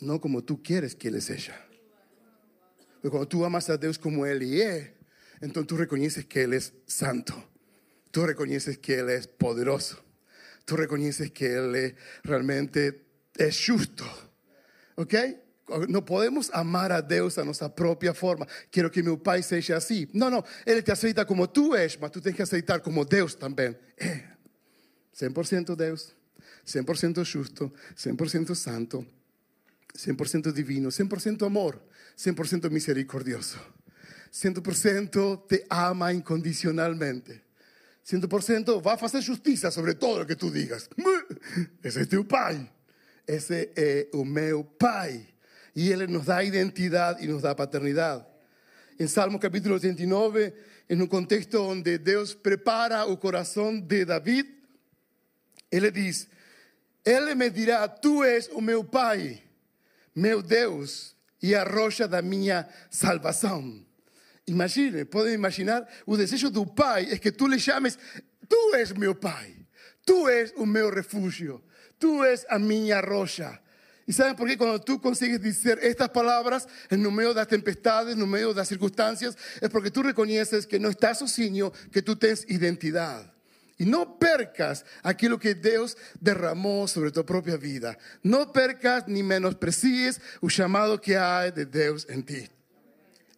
não 0.00 0.18
como 0.18 0.42
tu 0.42 0.56
queres 0.56 0.94
que 0.94 1.08
Ele 1.08 1.20
seja. 1.20 1.54
Porque 2.94 3.10
quando 3.10 3.26
tu 3.26 3.44
amas 3.44 3.70
a 3.70 3.76
Deus 3.76 3.96
como 3.96 4.26
Ele 4.26 4.60
é, 4.60 4.94
então 5.40 5.64
tu 5.64 5.76
reconheces 5.76 6.24
que 6.24 6.38
Ele 6.38 6.56
é 6.56 6.60
santo, 6.86 7.32
tu 8.10 8.24
reconheces 8.24 8.76
que 8.76 8.92
Ele 8.92 9.12
é 9.12 9.20
poderoso, 9.22 10.02
tu 10.68 10.76
reconheces 10.76 11.30
que 11.30 11.46
Ele 11.46 11.96
realmente 12.22 13.06
é 13.38 13.50
justo. 13.50 14.04
¿Ok? 14.96 15.14
No 15.88 16.04
podemos 16.04 16.50
amar 16.52 16.92
a 16.92 17.00
Deus 17.00 17.38
a 17.38 17.44
nossa 17.44 17.74
própria 17.74 18.12
forma. 18.12 18.46
Quero 18.70 18.90
que 18.90 19.02
meu 19.02 19.16
pai 19.16 19.42
seja 19.42 19.76
assim. 19.78 20.06
Não, 20.12 20.30
não. 20.30 20.44
Ele 20.66 20.82
te 20.82 20.92
aceita 20.92 21.24
como 21.24 21.48
tu 21.48 21.74
és, 21.74 21.96
mas 21.96 22.10
tu 22.10 22.20
tens 22.20 22.36
que 22.36 22.42
aceitar 22.42 22.80
como 22.80 23.04
Deus 23.06 23.34
também 23.34 23.76
é. 23.96 24.24
100% 25.16 25.74
Deus, 25.74 26.14
100% 26.66 27.24
justo, 27.24 27.72
100% 27.96 28.54
santo, 28.54 29.06
100% 29.96 30.52
divino, 30.52 30.90
100% 30.90 31.46
amor, 31.46 31.82
100% 32.16 32.70
misericordioso. 32.70 33.58
100% 34.30 35.46
te 35.48 35.64
ama 35.70 36.12
incondicionalmente. 36.12 37.47
100% 38.08 38.80
vai 38.80 38.96
fazer 38.96 39.20
justiça 39.20 39.70
sobre 39.70 39.94
todo 39.94 40.22
o 40.22 40.26
que 40.26 40.34
tu 40.36 40.50
digas. 40.50 40.88
Esse 41.84 42.00
é 42.00 42.06
teu 42.06 42.24
pai. 42.24 42.70
Esse 43.26 43.70
é 43.76 44.08
o 44.14 44.24
meu 44.24 44.64
pai. 44.64 45.26
Y 45.74 45.92
Él 45.92 46.10
nos 46.10 46.26
da 46.26 46.42
identidad 46.42 47.20
y 47.20 47.26
nos 47.26 47.42
da 47.42 47.54
paternidad. 47.54 48.26
En 48.98 49.08
Salmo 49.08 49.38
capítulo 49.38 49.76
89, 49.76 50.54
en 50.88 51.02
un 51.02 51.06
contexto 51.06 51.62
donde 51.62 51.98
Dios 51.98 52.34
prepara 52.34 53.04
el 53.04 53.18
corazón 53.18 53.86
de 53.86 54.04
David, 54.04 54.46
Él 55.70 55.82
le 55.82 55.92
dice, 55.92 56.28
Él 57.04 57.36
me 57.36 57.50
dirá, 57.50 57.86
tú 58.00 58.24
és 58.24 58.50
o 58.52 58.60
meu 58.60 58.82
pai, 58.82 59.40
meu 60.14 60.42
Deus 60.42 61.14
e 61.40 61.54
a 61.54 61.62
rocha 61.62 62.08
da 62.08 62.22
minha 62.22 62.68
salvação. 62.90 63.87
Imagine, 64.48 65.04
podem 65.04 65.34
imaginar, 65.34 65.86
o 66.06 66.16
desejo 66.16 66.50
do 66.50 66.66
pai 66.66 67.08
é 67.10 67.18
que 67.18 67.30
tu 67.30 67.46
lhe 67.46 67.58
chames, 67.58 67.98
tu 68.48 68.74
és 68.74 68.92
meu 68.92 69.14
pai, 69.14 69.54
tu 70.04 70.28
és 70.28 70.52
o 70.56 70.64
meu 70.64 70.90
refúgio, 70.90 71.62
tu 71.98 72.24
és 72.24 72.46
a 72.48 72.58
minha 72.58 73.00
rocha. 73.00 73.60
¿Y 74.06 74.14
saben 74.14 74.36
por 74.36 74.48
qué? 74.48 74.56
Cuando 74.56 74.80
tú 74.80 75.02
consigues 75.02 75.42
decir 75.42 75.78
estas 75.82 76.08
palabras 76.08 76.66
en 76.88 77.02
medio 77.14 77.28
de 77.28 77.34
las 77.34 77.46
tempestades, 77.46 78.16
en 78.16 78.26
medio 78.26 78.48
de 78.48 78.54
las 78.54 78.68
circunstancias, 78.68 79.36
es 79.60 79.68
porque 79.68 79.90
tú 79.90 80.02
reconoces 80.02 80.66
que 80.66 80.80
no 80.80 80.88
estás 80.88 81.18
sozinho, 81.18 81.74
que 81.92 82.00
tú 82.00 82.16
tienes 82.16 82.46
identidad. 82.48 83.30
Y 83.76 83.84
no 83.84 84.18
percas 84.18 84.86
aquello 85.02 85.38
que 85.38 85.54
Dios 85.54 85.98
derramó 86.20 86.88
sobre 86.88 87.10
tu 87.10 87.22
propia 87.26 87.58
vida. 87.58 87.98
No 88.22 88.50
percas 88.50 89.06
ni 89.06 89.22
menosprecies 89.22 90.22
el 90.40 90.48
llamado 90.48 90.98
que 90.98 91.18
hay 91.18 91.50
de 91.50 91.66
Dios 91.66 92.06
en 92.08 92.22
ti. 92.22 92.48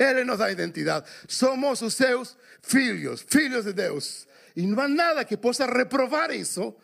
Él 0.01 0.27
nos 0.27 0.39
da 0.39 0.51
identidad. 0.51 1.05
Somos 1.29 1.79
sus 1.79 1.95
seus 1.95 2.37
filhos, 2.63 3.23
filhos 3.23 3.65
de 3.65 3.73
Dios. 3.73 4.27
Y 4.55 4.67
no 4.67 4.81
hay 4.83 4.93
nada 4.93 5.25
que 5.25 5.37
pueda 5.37 5.67
reprobar 5.67 6.33
eso 6.33 6.77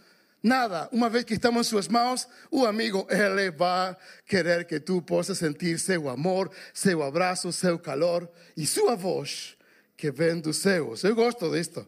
Nada, 0.46 0.88
una 0.92 1.08
vez 1.08 1.24
que 1.24 1.34
estamos 1.34 1.66
en 1.66 1.70
sus 1.70 1.90
manos, 1.90 2.28
un 2.50 2.68
amigo, 2.68 3.04
Él 3.10 3.60
va 3.60 3.88
a 3.88 3.98
querer 4.24 4.64
que 4.64 4.78
tú 4.78 5.04
puedas 5.04 5.36
sentir 5.36 5.76
su 5.80 6.08
amor, 6.08 6.52
su 6.72 7.02
abrazo, 7.02 7.50
su 7.50 7.82
calor 7.82 8.32
y 8.54 8.64
su 8.64 8.82
voz 8.96 9.56
que 9.96 10.12
ven 10.12 10.40
dos 10.40 10.58
céus. 10.58 11.02
Eu 11.04 11.16
gosto 11.16 11.52
disto. 11.52 11.84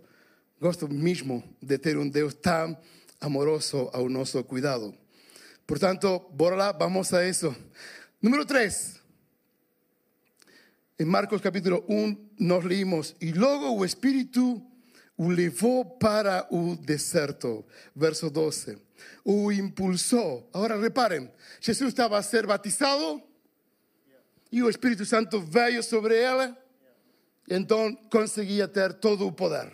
Gosto 0.61 0.89
mismo 0.89 1.45
de 1.61 1.79
ter 1.79 1.97
um 1.97 2.11
Deus 2.11 2.35
tão 2.35 2.77
amoroso 3.21 3.91
ao 3.93 4.09
nosso 4.09 4.43
cuidado. 4.43 4.93
Portanto, 5.65 6.27
bora 6.33 6.57
lá, 6.57 6.73
vamos 6.73 7.13
a 7.13 7.25
isso. 7.25 7.55
Número 8.21 8.45
3. 8.45 8.98
Em 11.01 11.05
Marcos 11.05 11.41
capítulo 11.41 11.85
1 11.89 12.31
nós 12.41 12.65
leímos, 12.65 13.15
e 13.21 13.31
logo 13.31 13.71
o 13.71 13.85
Espírito 13.85 14.61
o 15.17 15.29
levou 15.29 15.85
para 15.85 16.45
o 16.51 16.75
deserto. 16.75 17.65
Verso 17.95 18.29
12. 18.29 18.77
O 19.25 19.53
impulsou. 19.53 20.51
Agora 20.53 20.77
reparem, 20.77 21.31
Jesus 21.61 21.91
estava 21.91 22.19
a 22.19 22.23
ser 22.23 22.49
batizado 22.49 23.23
e 24.51 24.61
o 24.61 24.69
Espírito 24.69 25.05
Santo 25.05 25.41
veio 25.41 25.85
sobre 25.85 26.17
ele. 26.17 26.53
Então 27.49 27.95
conseguia 28.11 28.67
ter 28.67 28.93
todo 28.95 29.25
o 29.25 29.31
poder. 29.31 29.71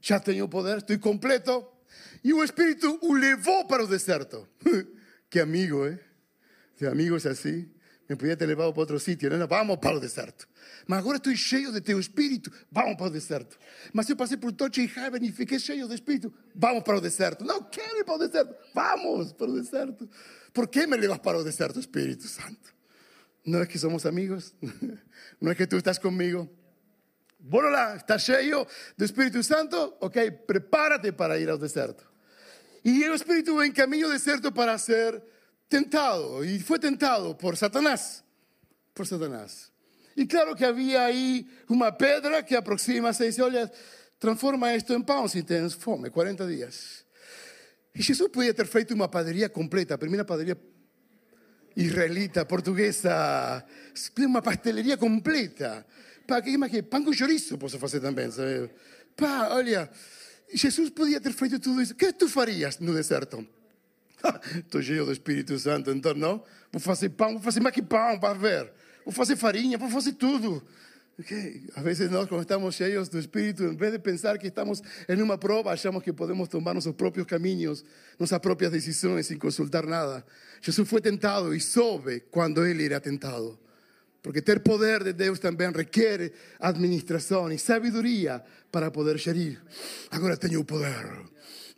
Já 0.00 0.18
tenho 0.18 0.48
poder, 0.48 0.78
estou 0.78 0.98
completo. 0.98 1.66
E 2.24 2.32
o 2.32 2.42
Espírito 2.42 2.98
o 3.02 3.12
levou 3.12 3.66
para 3.66 3.84
o 3.84 3.86
deserto. 3.86 4.48
que 5.28 5.38
amigo, 5.38 5.84
¿eh? 5.84 6.00
De 6.78 6.86
amigos 6.86 7.26
assim. 7.26 7.70
Me 8.12 8.16
podia 8.16 8.36
ter 8.36 8.44
levado 8.44 8.70
para 8.72 8.80
outro 8.80 9.00
sítio. 9.00 9.30
Não, 9.30 9.46
vamos 9.46 9.78
para 9.78 9.96
o 9.96 10.00
deserto. 10.00 10.46
Mas 10.86 10.98
agora 10.98 11.16
estou 11.16 11.34
cheio 11.34 11.72
de 11.72 11.80
teu 11.80 11.98
espírito, 11.98 12.52
vamos 12.70 12.94
para 12.96 13.06
o 13.06 13.10
deserto. 13.10 13.58
Mas 13.90 14.08
eu 14.10 14.16
passei 14.16 14.36
por 14.36 14.52
Touch 14.52 14.78
Heaven 14.80 15.24
e 15.24 15.32
fiquei 15.32 15.58
cheio 15.58 15.88
de 15.88 15.94
espírito, 15.94 16.32
vamos 16.54 16.82
para 16.82 16.98
o 16.98 17.00
deserto. 17.00 17.42
Não 17.42 17.62
quero 17.62 17.98
ir 17.98 18.04
para 18.04 18.14
o 18.14 18.18
deserto, 18.18 18.54
vamos 18.74 19.32
para 19.32 19.50
o 19.50 19.54
deserto. 19.54 20.10
Por 20.52 20.68
que 20.68 20.86
me 20.86 20.98
levas 20.98 21.18
para 21.18 21.38
o 21.38 21.44
deserto, 21.44 21.80
Espírito 21.80 22.28
Santo? 22.28 22.74
Não 23.46 23.62
é 23.62 23.66
que 23.66 23.78
somos 23.78 24.04
amigos, 24.04 24.54
não 25.40 25.50
é 25.50 25.54
que 25.54 25.66
tu 25.66 25.76
estás 25.76 25.96
comigo. 25.96 26.50
Bora 27.40 27.96
estás 27.96 28.24
cheio 28.24 28.66
do 28.94 29.04
Espírito 29.06 29.42
Santo? 29.42 29.96
Ok, 30.00 30.30
prepárate 30.46 31.12
para 31.12 31.38
ir 31.38 31.48
ao 31.48 31.56
deserto. 31.56 32.06
E 32.84 33.08
o 33.08 33.14
Espírito 33.14 33.56
vem 33.56 33.72
caminho 33.72 34.10
deserto 34.10 34.52
para 34.52 34.76
ser 34.76 35.22
tentado. 35.72 36.44
E 36.44 36.60
foi 36.60 36.78
tentado 36.78 37.32
por 37.32 37.56
Satanás. 37.56 38.20
Por 38.92 39.06
Satanás. 39.08 39.72
Y 40.14 40.28
claro 40.28 40.54
que 40.54 40.66
había 40.66 41.06
ahí 41.06 41.48
una 41.68 41.96
pedra 41.96 42.44
que 42.44 42.54
aproxima 42.54 43.14
se 43.14 43.24
dice, 43.24 43.40
oye, 43.40 43.64
transforma 44.18 44.74
esto 44.74 44.92
en 44.92 45.04
si 45.28 45.42
tienes 45.42 45.74
fome, 45.74 46.10
40 46.10 46.46
días. 46.46 47.06
Y 47.94 48.02
Jesús 48.02 48.28
podía 48.28 48.50
haber 48.50 48.66
feito 48.66 48.94
una 48.94 49.10
padaria 49.10 49.50
completa, 49.50 49.96
primera 49.96 50.24
padaria 50.26 50.56
israelita, 51.74 52.46
portuguesa, 52.46 53.64
una 54.18 54.42
pastelería 54.42 54.98
completa. 54.98 55.86
Pa, 56.26 56.42
que, 56.42 56.56
que 56.70 56.82
pan 56.84 57.02
con 57.02 57.14
chorizo 57.14 57.58
posso 57.58 57.78
fazer 57.78 58.00
também, 58.00 58.30
sabe? 58.30 58.70
Pá, 59.16 59.48
olha, 59.50 59.90
Jesus 60.52 60.90
podia 60.90 61.20
ter 61.20 61.32
feito 61.32 61.58
tudo 61.58 61.80
isso. 61.80 61.94
O 61.94 61.96
que 61.96 62.12
tu 62.12 62.28
farias 62.28 62.78
no 62.80 62.94
deserto? 62.94 63.44
Estou 64.58 64.82
cheio 64.82 65.04
do 65.04 65.12
Espírito 65.12 65.58
Santo, 65.58 65.90
então 65.90 66.14
não? 66.14 66.42
Vou 66.70 66.80
fazer 66.80 67.10
pão, 67.10 67.32
vou 67.32 67.42
fazer 67.42 67.60
mais 67.60 67.74
que 67.74 67.82
pão 67.82 68.18
para 68.18 68.34
ver 68.34 68.72
vou 69.04 69.12
fazer 69.12 69.36
farinha, 69.36 69.78
vou 69.78 69.90
fazer 69.90 70.12
tudo. 70.12 70.62
Okay. 71.18 71.66
Vezes 71.82 72.10
nós, 72.10 72.26
quando 72.26 72.40
estamos 72.40 72.74
cheios 72.74 73.08
do 73.08 73.18
Espírito, 73.18 73.64
em 73.64 73.76
vez 73.76 73.92
de 73.92 73.98
pensar 73.98 74.38
que 74.38 74.46
estamos 74.46 74.82
em 75.08 75.20
uma 75.20 75.36
prova, 75.36 75.70
achamos 75.70 76.02
que 76.02 76.12
podemos 76.12 76.48
tomar 76.48 76.74
nossos 76.74 76.94
próprios 76.94 77.26
caminhos, 77.26 77.84
nossas 78.18 78.38
próprias 78.38 78.72
decisões, 78.72 79.26
sem 79.26 79.38
consultar 79.38 79.86
nada. 79.86 80.24
Jesus 80.60 80.88
foi 80.88 81.00
tentado 81.00 81.54
e 81.54 81.60
soube 81.60 82.20
quando 82.30 82.64
ele 82.64 82.86
era 82.86 82.98
tentado. 82.98 83.58
Porque 84.22 84.40
ter 84.40 84.60
poder 84.60 85.02
de 85.04 85.12
Deus 85.12 85.38
também 85.38 85.70
requer 85.70 86.32
administração 86.58 87.52
e 87.52 87.58
sabedoria 87.58 88.42
para 88.70 88.90
poder 88.90 89.18
gerir. 89.18 89.60
Agora 90.10 90.36
tenho 90.36 90.60
o 90.60 90.64
poder. 90.64 91.06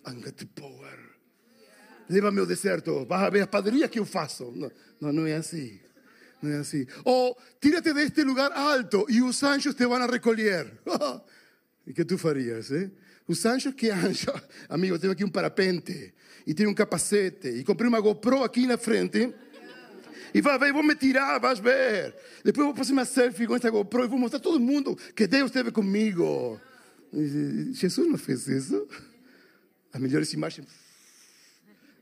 I 0.07 0.13
got 0.21 0.35
the 0.37 0.47
power. 0.55 1.04
Leva-me 2.09 2.41
ao 2.41 2.47
deserto. 2.47 3.05
Vai 3.07 3.31
ver 3.31 3.43
a 3.43 3.47
padaria 3.47 3.89
que 3.89 3.99
eu 3.99 4.05
faço. 4.05 4.53
Não, 4.55 4.71
não, 5.01 5.13
não 5.13 5.27
é 5.27 5.35
assim. 5.35 5.81
No 6.45 6.51
es 6.51 6.61
así. 6.61 6.87
O 7.05 7.37
tírate 7.59 7.95
de 7.95 8.03
este 8.03 8.23
lugar 8.23 8.53
alto 8.55 9.07
y 9.09 9.19
los 9.19 9.43
anjos 9.43 9.75
te 9.75 9.87
van 9.87 10.03
a 10.03 10.07
recoger. 10.07 10.79
¿Y 11.87 11.95
qué 11.95 12.05
tú 12.05 12.19
farías? 12.19 12.71
Eh? 12.71 12.91
Os 13.27 13.45
anjos 13.47 13.75
que 13.75 13.91
anjos. 13.91 14.35
Amigo, 14.69 14.95
eu 14.95 14.99
tenho 14.99 15.13
aqui 15.13 15.25
um 15.25 15.31
parapente 15.31 16.13
e 16.47 16.53
tenho 16.53 16.69
um 16.69 16.75
capacete 16.75 17.49
e 17.49 17.65
comprei 17.65 17.89
uma 17.89 18.01
GoPro 18.01 18.45
aqui 18.45 18.67
na 18.67 18.77
frente. 18.77 19.35
E 20.35 20.41
vai 20.41 20.59
ver, 20.59 20.73
vou 20.73 20.83
me 20.83 20.95
tirar, 20.97 21.39
vais 21.39 21.61
ver. 21.61 22.15
Depois 22.45 22.67
vou 22.67 22.75
fazer 22.75 22.93
uma 22.93 23.05
selfie 23.05 23.47
com 23.47 23.55
esta 23.55 23.71
GoPro 23.71 24.05
e 24.05 24.09
vou 24.09 24.19
mostrar 24.19 24.39
a 24.39 24.43
todo 24.43 24.61
mundo 24.61 24.97
que 25.15 25.27
Deus 25.27 25.47
esteve 25.47 25.71
comigo. 25.71 26.61
Jesus 27.73 28.07
não 28.09 28.19
fez 28.19 28.49
isso. 28.49 28.87
As 29.93 30.01
melhores 30.01 30.33
imagens. 30.33 30.84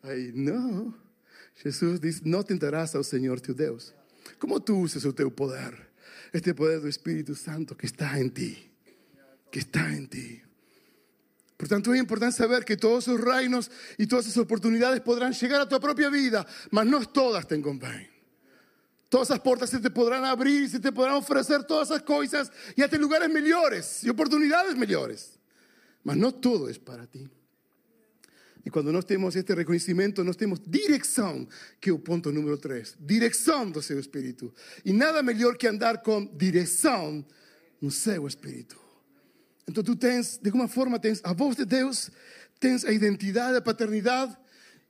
Aí, 0.03 0.33
não. 0.33 0.95
Jesus 1.63 2.01
diz: 2.01 2.21
Não 2.23 2.43
tentarás 2.43 2.95
ao 2.95 3.05
Senhor 3.05 3.41
teu 3.41 3.55
Deus. 3.55 3.95
Como 4.39 4.61
tu 4.61 4.79
usas 4.79 5.05
o 5.05 5.13
teu 5.13 5.31
poder? 5.31 5.91
Este 6.33 6.55
poder 6.55 6.81
do 6.81 6.89
Espírito 6.89 7.35
Santo 7.35 7.75
que 7.75 7.87
está 7.87 8.19
em 8.19 8.29
ti. 8.29 8.71
Que 9.51 9.59
está 9.59 9.89
em 9.91 10.07
ti. 10.07 10.43
Portanto, 11.57 11.93
é 11.93 11.99
importante 11.99 12.35
saber 12.35 12.65
que 12.65 12.77
todos 12.77 13.07
os 13.07 13.21
reinos 13.21 13.71
e 13.97 14.07
todas 14.07 14.27
as 14.27 14.37
oportunidades 14.37 14.99
poderão 15.01 15.33
chegar 15.33 15.61
a 15.61 15.67
tua 15.67 15.79
própria 15.79 16.11
vida, 16.11 16.45
mas 16.73 16.87
não 16.87 17.05
todas 17.05 17.45
te 17.47 17.57
convêm. 17.59 18.11
Todas 19.09 19.31
as 19.31 19.39
portas 19.39 19.71
se 19.71 19.79
te 19.79 19.91
podrán 19.91 20.25
abrir, 20.25 20.69
se 20.69 20.81
te 20.81 20.91
podrán 20.91 21.17
ofrecer 21.17 21.63
todas 21.65 21.91
esas 21.91 22.03
cosas 22.03 22.51
y 22.75 22.83
hasta 22.83 22.97
lugares 22.97 23.31
mejores 23.31 24.03
y 24.03 24.09
oportunidades 24.09 24.75
mejores. 24.75 25.39
Mas 26.03 26.17
no 26.17 26.33
todo 26.33 26.69
es 26.69 26.79
para 26.79 27.07
ti. 27.07 27.29
E 28.65 28.71
quando 28.71 28.93
nós 28.93 29.05
temos 29.05 29.35
este 29.35 29.55
reconhecimento, 29.55 30.23
nós 30.23 30.37
temos 30.37 30.61
direção, 30.65 31.47
que 31.81 31.91
é 31.91 31.93
o 31.93 31.99
ponto 31.99 32.31
número 32.31 32.57
3. 32.57 32.97
Direção 33.01 33.71
do 33.71 33.83
seu 33.83 33.99
espírito. 33.99 34.55
E 34.85 34.93
nada 34.93 35.23
melhor 35.23 35.57
que 35.57 35.67
andar 35.67 35.99
com 35.99 36.25
direção 36.37 37.25
no 37.81 37.91
seu 37.91 38.27
espírito. 38.27 38.79
Então 39.69 39.83
tu 39.83 39.97
tens, 39.97 40.39
de 40.41 40.49
alguma 40.49 40.69
forma, 40.69 40.99
tens 40.99 41.21
a 41.25 41.33
voz 41.33 41.57
de 41.57 41.65
Deus, 41.65 42.11
tens 42.61 42.85
a 42.85 42.93
identidade, 42.93 43.57
a 43.57 43.63
paternidade, 43.63 44.37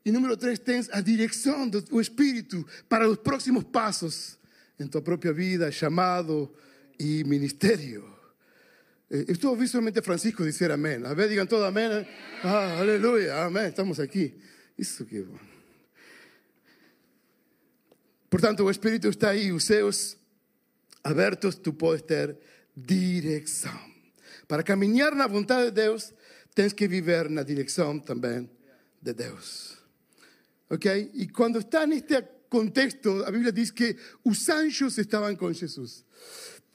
e 0.04 0.10
número 0.10 0.36
3, 0.36 0.58
tens 0.58 0.90
a 0.90 1.00
direção 1.00 1.68
do 1.68 2.00
espírito 2.00 2.66
para 2.88 3.08
os 3.08 3.16
próximos 3.18 3.62
passos 3.64 4.36
em 4.78 4.86
tua 4.86 5.00
própria 5.00 5.32
vida, 5.32 5.70
chamado 5.70 6.52
e 6.98 7.22
ministério. 7.24 8.11
Eh, 9.12 9.26
estuvo 9.28 9.54
visualmente 9.54 10.00
Francisco 10.00 10.42
decir 10.42 10.72
amén. 10.72 11.04
A 11.04 11.12
ver, 11.12 11.28
digan 11.28 11.46
todo 11.46 11.66
amén. 11.66 12.08
Ah, 12.42 12.78
aleluya, 12.80 13.44
amén. 13.44 13.66
Estamos 13.66 14.00
aquí. 14.00 14.34
Eso 14.76 15.06
que 15.06 15.20
bueno. 15.20 15.52
Por 18.30 18.40
tanto, 18.40 18.64
o 18.64 18.70
Espírito 18.70 19.10
está 19.10 19.28
aí, 19.28 19.52
os 19.52 19.64
seus 19.64 20.16
abertos, 21.04 21.60
tu 21.60 21.76
podes 21.76 22.06
ter 22.06 22.40
direção. 22.74 23.78
Para 24.48 24.62
caminhar 24.62 25.14
na 25.14 25.26
vontade 25.26 25.66
de 25.66 25.82
Deus, 25.82 26.14
tens 26.54 26.72
que 26.72 26.88
viver 26.88 27.28
na 27.28 27.42
direção 27.42 28.00
também 28.00 28.48
de 29.02 29.12
Deus. 29.12 29.76
¿Ok? 30.70 30.86
Y 31.12 31.28
cuando 31.28 31.58
está 31.58 31.84
en 31.84 31.92
este 31.92 32.26
contexto, 32.48 33.18
la 33.18 33.30
Biblia 33.30 33.52
dice 33.52 33.74
que 33.74 33.96
los 34.24 34.48
anjos 34.48 34.96
estaban 34.96 35.36
con 35.36 35.54
Jesús. 35.54 36.02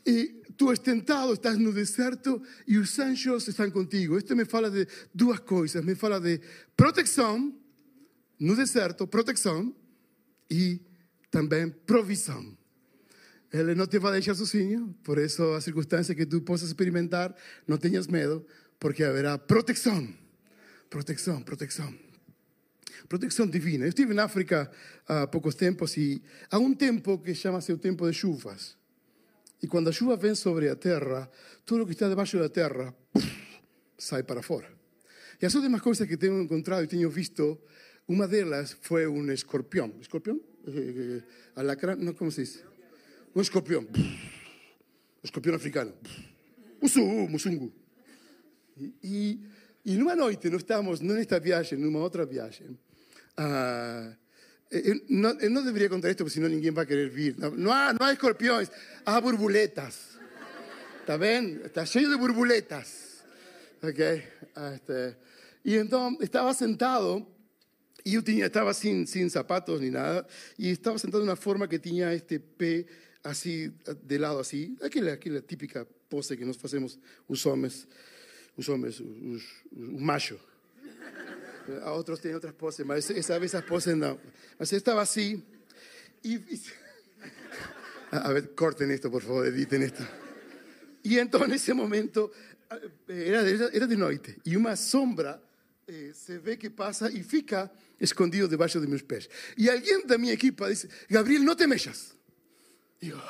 Y 0.08 0.42
tú 0.56 0.72
estás 0.72 0.86
tentado, 0.86 1.34
estás 1.34 1.58
en 1.58 1.68
el 1.68 1.74
desierto 1.74 2.42
y 2.66 2.76
los 2.76 2.98
anjos 2.98 3.46
están 3.50 3.72
contigo. 3.72 4.18
Esto 4.18 4.38
me 4.38 4.46
fala 4.46 4.70
de 4.70 4.88
dos 5.12 5.42
cosas. 5.42 5.84
Me 5.84 5.98
fala 5.98 6.18
de 6.18 6.40
protección, 6.78 7.60
no 8.40 8.56
deserto, 8.56 9.10
protección 9.10 9.76
y 10.48 10.82
también 11.30 11.78
provisión. 11.86 12.58
Él 13.52 13.76
no 13.76 13.86
te 13.88 14.00
va 14.00 14.10
a 14.10 14.14
dejar 14.14 14.38
sozinho, 14.38 14.96
por 15.04 15.20
eso 15.20 15.56
a 15.56 15.60
circunstancia 15.60 16.16
que 16.16 16.26
tú 16.26 16.42
puedas 16.44 16.64
experimentar, 16.64 17.36
no 17.66 17.78
tengas 17.78 18.08
miedo, 18.08 18.46
porque 18.80 19.04
habrá 19.04 19.46
protección, 19.46 20.16
protección, 20.90 21.44
protección. 21.44 22.00
Protección 23.10 23.52
divina. 23.52 23.84
Yo 23.86 23.90
estuve 23.90 24.14
en 24.14 24.20
África 24.20 24.72
há 25.06 25.30
poucos 25.30 25.56
tempos 25.56 25.98
e 25.98 26.22
há 26.50 26.58
um 26.58 26.74
tempo 26.74 27.22
que 27.22 27.34
chama-se 27.34 27.74
o 27.74 27.78
tempo 27.78 28.08
de 28.08 28.14
chuvas. 28.14 28.78
E 29.62 29.68
quando 29.68 29.90
a 29.90 29.92
chuva 29.92 30.16
vem 30.16 30.36
sobre 30.36 30.70
a 30.70 30.76
terra, 30.76 31.30
tudo 31.66 31.84
o 31.84 31.86
que 31.86 31.94
está 31.94 32.08
debaixo 32.08 32.38
da 32.38 32.50
terra 32.50 32.94
sai 33.98 34.24
para 34.24 34.42
fora. 34.42 34.72
E 35.42 35.46
as 35.46 35.54
últimas 35.56 35.82
coisas 35.82 36.08
que 36.08 36.18
tenho 36.18 36.42
encontrado 36.42 36.84
e 36.84 36.88
tenho 36.88 37.10
visto, 37.10 37.60
uma 38.08 38.28
delas 38.28 38.78
foi 38.82 39.08
um 39.08 39.32
escorpião. 39.32 39.94
¿Escorpião? 40.02 40.40
Eh, 40.68 41.24
alacrán, 41.56 41.98
não, 41.98 42.14
como 42.14 42.32
se 42.32 42.42
diz? 42.42 42.64
Um 43.36 43.42
escorpião. 43.42 43.82
Um 43.84 45.24
escorpião 45.24 45.56
africano. 45.56 45.94
Um 46.82 47.28
musungu. 47.28 47.74
E, 49.04 49.40
e 49.86 49.98
numa 49.98 50.16
noite, 50.16 50.50
nós 50.50 50.62
estávamos, 50.62 51.00
não 51.02 51.16
nesta 51.16 51.40
viagem, 51.40 51.80
numa 51.80 52.00
outra 52.00 52.26
viagem, 52.26 52.78
Uh, 53.38 54.18
no, 55.08 55.34
no, 55.34 55.62
debería 55.62 55.90
contar 55.90 56.12
esto 56.12 56.24
porque 56.24 56.34
si 56.34 56.40
no, 56.40 56.50
ninguém 56.50 56.76
va 56.76 56.82
a 56.82 56.86
querer 56.86 57.10
vir. 57.10 57.38
No, 57.38 57.74
hay, 57.74 57.94
no 57.94 58.06
hay 58.06 58.14
escorpiões, 58.14 58.72
há 59.06 59.20
borboletas. 59.20 60.18
¿Está 61.00 61.18
bien? 61.18 61.62
Está 61.64 61.86
lleno 61.86 62.10
de 62.10 62.16
borboletas. 62.18 63.24
Okay. 63.82 64.24
Este, 64.74 65.16
y 65.64 65.76
entonces 65.76 66.24
estaba 66.24 66.54
sentado 66.54 67.28
y 68.04 68.14
yo 68.14 68.24
tenía, 68.24 68.48
estaba 68.48 68.74
sin, 68.74 69.06
sin 69.06 69.30
zapatos 69.30 69.82
ni 69.82 69.90
nada 69.90 70.26
y 70.58 70.72
estaba 70.72 70.98
sentado 70.98 71.24
de 71.24 71.30
una 71.30 71.36
forma 71.36 71.70
que 71.70 71.78
tenía 71.78 72.12
este 72.12 72.40
P 72.40 72.88
así 73.24 73.72
de 74.04 74.20
lado 74.20 74.40
así, 74.40 74.78
aquella, 74.82 75.14
aquella 75.14 75.42
típica 75.42 75.86
pose 76.10 76.38
que 76.38 76.46
nos 76.46 76.64
hacemos 76.64 77.00
los 77.28 77.46
hombres, 77.46 77.88
los 78.56 78.68
hombres, 78.70 79.00
un 79.00 79.42
macho. 80.00 80.40
A 81.84 81.92
otros 81.92 82.22
tienen 82.22 82.38
otras 82.38 82.54
poses, 82.54 82.86
mas 82.86 83.10
esa, 83.10 83.38
esas 83.38 83.64
poses 83.64 83.96
no. 83.96 84.20
Mas 84.58 84.74
estaba 84.74 85.02
así. 85.02 85.44
Y, 86.24 86.40
a 88.12 88.32
ver, 88.32 88.54
corten 88.56 88.92
esto, 88.92 89.12
por 89.12 89.22
favor, 89.22 89.46
editen 89.48 89.84
esto. 89.84 90.04
Y 91.04 91.20
entonces 91.20 91.50
en 91.50 91.56
ese 91.56 91.74
momento, 91.74 92.32
era 93.08 93.44
de, 93.44 93.70
era 93.74 93.88
de 93.88 93.96
noite, 93.96 94.38
y 94.44 94.56
una 94.56 94.76
sombra 94.76 95.42
eh, 95.88 96.12
se 96.14 96.38
ve 96.40 96.58
que 96.58 96.70
pasa 96.70 97.10
y 97.10 97.24
fica 97.24 97.72
escondido 97.98 98.48
debajo 98.48 98.80
de 98.80 98.88
mis 98.88 99.04
pies. 99.04 99.30
Y 99.56 99.70
alguien 99.70 100.02
de 100.06 100.18
mi 100.18 100.32
equipo 100.32 100.68
dice, 100.68 100.90
Gabriel, 101.08 101.46
no 101.46 101.56
te 101.56 101.66
mechas. 101.66 102.14
Digo, 103.00 103.22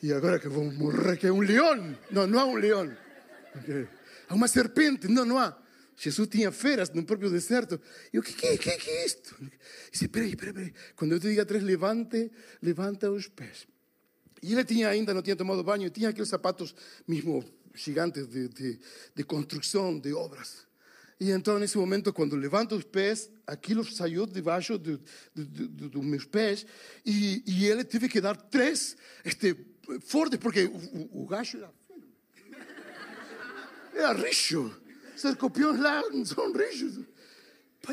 y 0.00 0.12
ahora 0.12 0.38
que 0.38 0.48
vamos 0.48 0.74
a 0.74 0.78
morrer, 0.78 1.18
que 1.18 1.30
un 1.30 1.46
león. 1.46 1.98
No, 2.10 2.26
no 2.26 2.40
a 2.40 2.44
un 2.44 2.60
león. 2.60 2.98
A 4.28 4.34
una 4.34 4.48
serpiente, 4.48 5.08
no, 5.08 5.24
no 5.24 5.40
a. 5.40 5.63
Jesus 5.96 6.28
tinha 6.28 6.50
feras 6.50 6.90
no 6.90 7.04
próprio 7.04 7.30
deserto. 7.30 7.80
E 8.12 8.16
eu, 8.16 8.20
o 8.20 8.24
que, 8.24 8.32
que, 8.32 8.58
que, 8.58 8.76
que 8.76 8.90
é 8.90 9.06
isto? 9.06 9.36
E 9.88 9.92
disse, 9.92 10.08
peraí, 10.08 10.34
peraí, 10.34 10.52
peraí. 10.52 10.74
Quando 10.96 11.12
eu 11.12 11.20
te 11.20 11.28
diga 11.28 11.44
três, 11.46 11.62
levante, 11.62 12.30
levanta 12.60 13.10
os 13.10 13.28
pés. 13.28 13.66
E 14.42 14.52
ele 14.52 14.64
tinha 14.64 14.88
ainda, 14.88 15.14
não 15.14 15.22
tinha 15.22 15.36
tomado 15.36 15.62
banho, 15.62 15.88
tinha 15.90 16.10
aqueles 16.10 16.28
sapatos 16.28 16.74
mesmo 17.06 17.44
gigantes 17.74 18.26
de, 18.26 18.48
de, 18.48 18.80
de 19.14 19.24
construção, 19.24 19.98
de 19.98 20.12
obras. 20.12 20.66
E 21.18 21.30
então, 21.30 21.58
nesse 21.58 21.78
momento, 21.78 22.12
quando 22.12 22.36
levanta 22.36 22.74
os 22.74 22.84
pés, 22.84 23.30
aquilo 23.46 23.84
saiu 23.84 24.26
debaixo 24.26 24.78
de, 24.78 24.98
de, 25.34 25.44
de, 25.44 25.88
dos 25.88 26.04
meus 26.04 26.24
pés 26.24 26.66
e, 27.06 27.42
e, 27.46 27.66
ele 27.66 27.84
teve 27.84 28.08
que 28.08 28.20
dar 28.20 28.36
três 28.36 28.96
este, 29.24 29.56
fortes, 30.00 30.38
porque 30.38 30.64
o, 30.64 30.76
o, 30.76 31.22
o 31.22 31.26
gajo 31.26 31.58
era, 31.58 31.72
era 33.94 34.12
rijo. 34.12 34.83
Os 35.14 35.24
escorpiões 35.24 35.78
lá 35.78 36.02
são 36.24 36.52
rijos. 36.52 37.04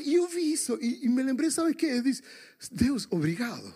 E 0.03 0.15
eu 0.15 0.27
vi 0.27 0.53
isso 0.53 0.77
e, 0.81 1.05
e 1.05 1.09
me 1.09 1.21
lembrei, 1.21 1.51
sabe 1.51 1.71
o 1.71 1.75
que? 1.75 1.85
Eu 1.85 2.01
disse, 2.01 2.21
Deus, 2.71 3.07
obrigado. 3.09 3.73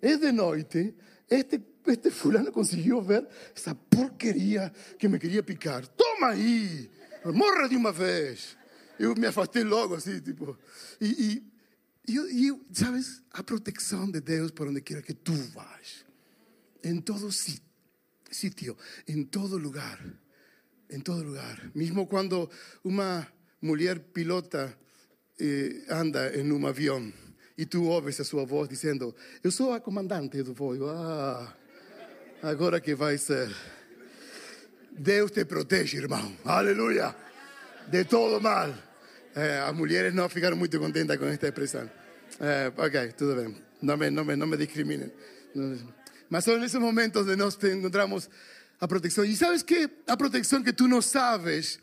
É 0.00 0.16
de 0.16 0.32
noite, 0.32 0.94
este, 1.30 1.62
este 1.86 2.10
fulano 2.10 2.50
conseguiu 2.50 3.00
ver 3.00 3.26
essa 3.54 3.74
porqueria 3.74 4.72
que 4.98 5.08
me 5.08 5.18
queria 5.18 5.42
picar. 5.42 5.86
Toma 5.86 6.30
aí, 6.30 6.90
morra 7.26 7.68
de 7.68 7.76
uma 7.76 7.92
vez. 7.92 8.56
Eu 8.98 9.14
me 9.14 9.26
afastei 9.26 9.62
logo 9.62 9.94
assim, 9.94 10.20
tipo. 10.20 10.58
E, 11.00 11.42
e, 12.08 12.12
e, 12.12 12.48
e 12.48 12.60
sabes, 12.72 13.22
a 13.30 13.42
proteção 13.42 14.10
de 14.10 14.20
Deus 14.20 14.50
por 14.50 14.66
onde 14.66 14.80
quiera 14.80 15.02
que 15.02 15.14
tu 15.14 15.32
vás. 15.32 16.04
Em 16.82 17.00
todo 17.00 17.30
sitio, 18.30 18.76
em 19.06 19.22
todo 19.22 19.56
lugar 19.56 20.00
en 20.92 21.02
todo 21.02 21.24
lugar. 21.24 21.70
Mismo 21.74 22.06
cuando 22.08 22.50
una 22.84 23.32
mujer 23.60 24.02
pilota 24.12 24.76
eh, 25.38 25.84
anda 25.88 26.28
en 26.28 26.52
un 26.52 26.64
avión 26.64 27.12
y 27.56 27.66
tú 27.66 27.90
ouves 27.90 28.20
a 28.20 28.24
sua 28.24 28.44
voz 28.44 28.68
dizendo: 28.68 29.14
Eu 29.42 29.50
sou 29.50 29.72
a 29.72 29.80
comandante 29.80 30.42
do 30.42 30.54
voo. 30.54 30.88
Ah, 30.88 31.54
agora 32.42 32.80
que 32.80 32.94
vai 32.94 33.18
ser. 33.18 33.48
Deus 34.90 35.32
te 35.32 35.44
protege, 35.44 35.96
irmão. 35.98 36.36
Aleluia. 36.44 37.14
De 37.90 38.04
todo 38.04 38.40
mal. 38.40 38.70
Eh, 39.34 39.58
As 39.58 39.74
mulheres 39.74 40.12
não 40.14 40.28
ficaram 40.28 40.56
muito 40.56 40.78
contentes 40.78 41.16
com 41.16 41.26
esta 41.26 41.46
expressão. 41.48 41.90
Eh, 42.40 42.72
ok, 42.76 43.12
tudo 43.16 43.36
bem. 43.36 43.56
Não 43.80 43.96
me, 43.96 44.10
não 44.10 44.24
me, 44.24 44.36
não 44.36 44.46
me 44.46 44.56
discriminem. 44.56 45.10
Mas 46.28 46.44
são 46.44 46.58
nesses 46.58 46.78
momentos 46.80 47.22
onde 47.22 47.36
nós 47.36 47.58
encontramos 47.64 48.28
a 48.82 48.88
protección. 48.88 49.26
Y 49.26 49.36
sabes 49.36 49.62
que 49.62 49.88
a 50.08 50.16
protección 50.16 50.64
que 50.64 50.72
tú 50.72 50.88
no 50.88 51.00
sabes 51.00 51.78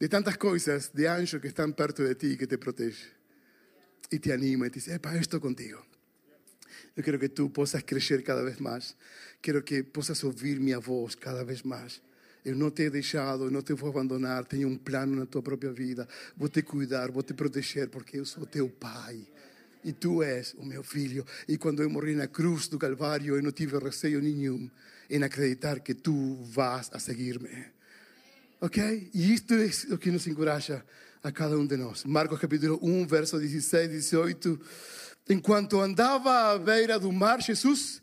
de 0.00 0.08
tantas 0.08 0.38
cosas 0.38 0.90
de 0.94 1.06
ancho 1.06 1.40
que 1.42 1.48
están 1.48 1.74
perto 1.74 2.02
de 2.02 2.14
ti 2.14 2.38
que 2.38 2.46
te 2.46 2.56
protege. 2.56 3.04
Y 4.10 4.18
te 4.18 4.32
anima 4.32 4.66
y 4.66 4.70
te 4.70 4.76
dice, 4.76 4.94
epa, 4.94 5.14
esto 5.14 5.38
contigo. 5.42 5.84
Yo 6.96 7.02
quiero 7.02 7.18
que 7.18 7.28
tú 7.28 7.52
puedas 7.52 7.84
crecer 7.84 8.24
cada 8.24 8.42
vez 8.42 8.62
más. 8.62 8.96
Quiero 9.42 9.62
que 9.62 9.84
puedas 9.84 10.24
oír 10.24 10.58
mi 10.58 10.72
voz 10.74 11.16
cada 11.16 11.44
vez 11.44 11.66
más. 11.66 12.00
Eu 12.44 12.54
não 12.54 12.70
te 12.70 12.84
he 12.84 12.90
deixado, 12.90 13.44
eu 13.44 13.50
não 13.50 13.60
te 13.60 13.74
vou 13.74 13.90
abandonar. 13.90 14.46
Tenho 14.46 14.68
um 14.68 14.78
plano 14.78 15.14
na 15.16 15.26
tua 15.26 15.42
própria 15.42 15.70
vida. 15.70 16.08
Vou 16.34 16.48
te 16.48 16.62
cuidar, 16.62 17.10
vou 17.10 17.22
te 17.22 17.34
proteger, 17.34 17.90
porque 17.90 18.18
eu 18.18 18.24
sou 18.24 18.46
teu 18.46 18.70
pai. 18.70 19.28
E 19.84 19.92
tu 19.92 20.22
és 20.22 20.54
o 20.54 20.64
meu 20.64 20.82
filho. 20.82 21.24
E 21.46 21.56
quando 21.56 21.82
eu 21.82 21.90
morri 21.90 22.14
na 22.14 22.26
cruz 22.26 22.68
do 22.68 22.78
Calvário, 22.78 23.36
eu 23.36 23.42
não 23.42 23.52
tive 23.52 23.78
receio 23.78 24.20
nenhum 24.20 24.70
em 25.08 25.22
acreditar 25.22 25.80
que 25.80 25.94
tu 25.94 26.42
vas 26.44 26.90
a 26.92 26.98
seguir-me. 26.98 27.64
Ok? 28.60 29.10
E 29.14 29.32
isto 29.32 29.54
é 29.54 29.94
o 29.94 29.98
que 29.98 30.10
nos 30.10 30.26
encoraja 30.26 30.84
a 31.22 31.30
cada 31.30 31.56
um 31.56 31.66
de 31.66 31.76
nós. 31.76 32.04
Marcos 32.04 32.38
capítulo 32.38 32.78
1, 32.82 33.06
verso 33.06 33.38
16, 33.38 33.90
18. 33.90 34.60
Enquanto 35.30 35.80
andava 35.80 36.52
à 36.52 36.58
beira 36.58 36.98
do 36.98 37.12
mar, 37.12 37.40
Jesus 37.40 38.02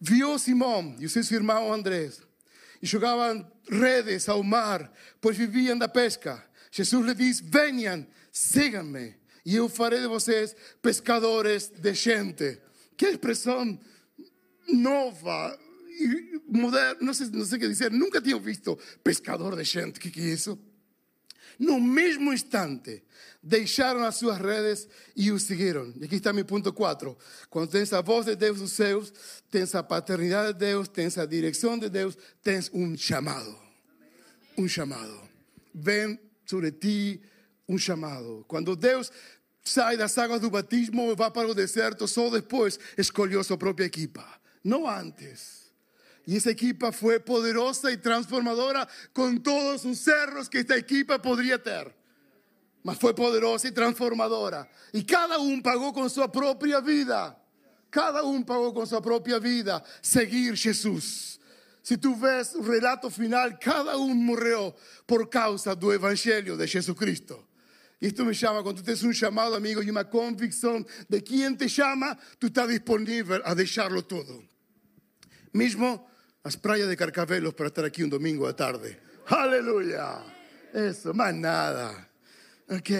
viu 0.00 0.38
Simão 0.38 0.96
e 0.98 1.06
o 1.06 1.08
seu 1.08 1.22
irmão 1.32 1.72
Andrés 1.72 2.20
e 2.82 2.86
jogavam 2.86 3.50
redes 3.68 4.28
ao 4.28 4.42
mar, 4.42 4.92
pois 5.20 5.36
viviam 5.36 5.76
da 5.76 5.88
pesca. 5.88 6.44
Jesus 6.70 7.06
lhe 7.06 7.14
diz: 7.14 7.40
Venham, 7.40 8.06
sigam-me, 8.30 9.14
e 9.46 9.54
eu 9.54 9.68
farei 9.68 10.00
de 10.00 10.08
vocês 10.08 10.56
pescadores 10.82 11.68
de 11.68 11.94
gente. 11.94 12.60
Que 12.96 13.06
expressão 13.06 13.78
nova 14.68 15.56
moderna, 16.48 16.98
não 17.00 17.14
sei, 17.14 17.28
não 17.28 17.44
sei 17.44 17.56
o 17.56 17.60
que 17.60 17.68
dizer. 17.68 17.92
Nunca 17.92 18.20
tinha 18.20 18.36
visto 18.40 18.76
pescador 19.04 19.54
de 19.54 19.62
gente. 19.62 19.98
O 19.98 20.00
que, 20.00 20.10
que 20.10 20.20
é 20.20 20.24
isso? 20.24 20.58
No 21.60 21.80
mesmo 21.80 22.32
instante, 22.32 23.04
deixaram 23.40 24.04
as 24.04 24.16
suas 24.16 24.36
redes 24.36 24.88
e 25.14 25.30
o 25.30 25.38
seguiram. 25.38 25.94
E 26.00 26.04
aqui 26.06 26.16
está 26.16 26.32
meu 26.32 26.44
ponto 26.44 26.72
4. 26.72 27.16
Quando 27.48 27.70
tens 27.70 27.92
a 27.92 28.00
voz 28.00 28.26
de 28.26 28.34
Deus 28.34 28.58
dos 28.58 28.72
céus, 28.72 29.12
tens 29.48 29.76
a 29.76 29.82
paternidade 29.84 30.54
de 30.54 30.58
Deus, 30.58 30.88
tens 30.88 31.16
a 31.18 31.24
direção 31.24 31.78
de 31.78 31.88
Deus, 31.88 32.18
tens 32.42 32.68
um 32.74 32.96
chamado. 32.96 33.56
Um 34.58 34.66
chamado. 34.66 35.20
Vem 35.72 36.18
sobre 36.44 36.72
ti 36.72 37.22
um 37.68 37.78
chamado. 37.78 38.44
Quando 38.46 38.76
Deus 38.76 39.10
sai 39.64 39.96
das 39.96 40.16
águas 40.18 40.40
do 40.40 40.50
batismo 40.50 41.10
e 41.10 41.14
vai 41.14 41.30
para 41.30 41.48
o 41.48 41.54
deserto, 41.54 42.06
só 42.06 42.30
depois 42.30 42.78
escolheu 42.96 43.42
sua 43.42 43.58
própria 43.58 43.86
equipa. 43.86 44.24
Não 44.62 44.86
antes. 44.86 45.66
Y 46.26 46.36
esa 46.36 46.50
equipa 46.50 46.90
fue 46.90 47.20
poderosa 47.20 47.92
y 47.92 47.98
transformadora 47.98 48.88
con 49.12 49.40
todos 49.42 49.82
sus 49.82 49.98
cerros 49.98 50.48
que 50.48 50.58
esta 50.58 50.76
equipa 50.76 51.22
podría 51.22 51.62
tener. 51.62 51.94
Mas 52.82 52.98
fue 52.98 53.14
poderosa 53.14 53.68
y 53.68 53.72
transformadora. 53.72 54.68
Y 54.92 55.04
cada 55.04 55.38
uno 55.38 55.62
pagó 55.62 55.92
con 55.92 56.10
su 56.10 56.20
propia 56.30 56.80
vida. 56.80 57.40
Cada 57.90 58.22
uno 58.22 58.44
pagó 58.44 58.74
con 58.74 58.86
su 58.86 59.00
propia 59.00 59.38
vida 59.38 59.84
seguir 60.00 60.56
Jesús. 60.56 61.40
Si 61.82 61.96
tú 61.96 62.16
ves 62.16 62.54
el 62.56 62.64
relato 62.64 63.08
final, 63.08 63.58
cada 63.60 63.96
uno 63.96 64.14
murió 64.14 64.74
por 65.06 65.30
causa 65.30 65.76
del 65.76 65.92
evangelio 65.92 66.56
de 66.56 66.66
Jesucristo. 66.66 67.46
Y 67.98 68.08
esto 68.08 68.24
me 68.24 68.34
llama, 68.34 68.62
cuando 68.62 68.80
tú 68.80 68.84
tienes 68.84 69.02
un 69.02 69.12
llamado, 69.12 69.54
amigo, 69.54 69.82
y 69.82 69.88
una 69.88 70.08
convicción 70.08 70.86
de 71.08 71.22
quién 71.22 71.56
te 71.56 71.68
llama, 71.68 72.18
tú 72.38 72.48
estás 72.48 72.68
disponible 72.68 73.40
a 73.44 73.54
dejarlo 73.54 74.04
todo. 74.04 74.42
Mismo 75.52 76.06
las 76.44 76.56
praias 76.56 76.88
de 76.88 76.96
Carcavelos 76.96 77.54
para 77.54 77.68
estar 77.68 77.84
aquí 77.84 78.02
un 78.02 78.10
domingo 78.10 78.46
de 78.46 78.54
tarde. 78.54 79.00
Aleluya. 79.26 80.22
Eso, 80.72 81.14
más 81.14 81.34
nada. 81.34 82.10
Ok. 82.68 82.90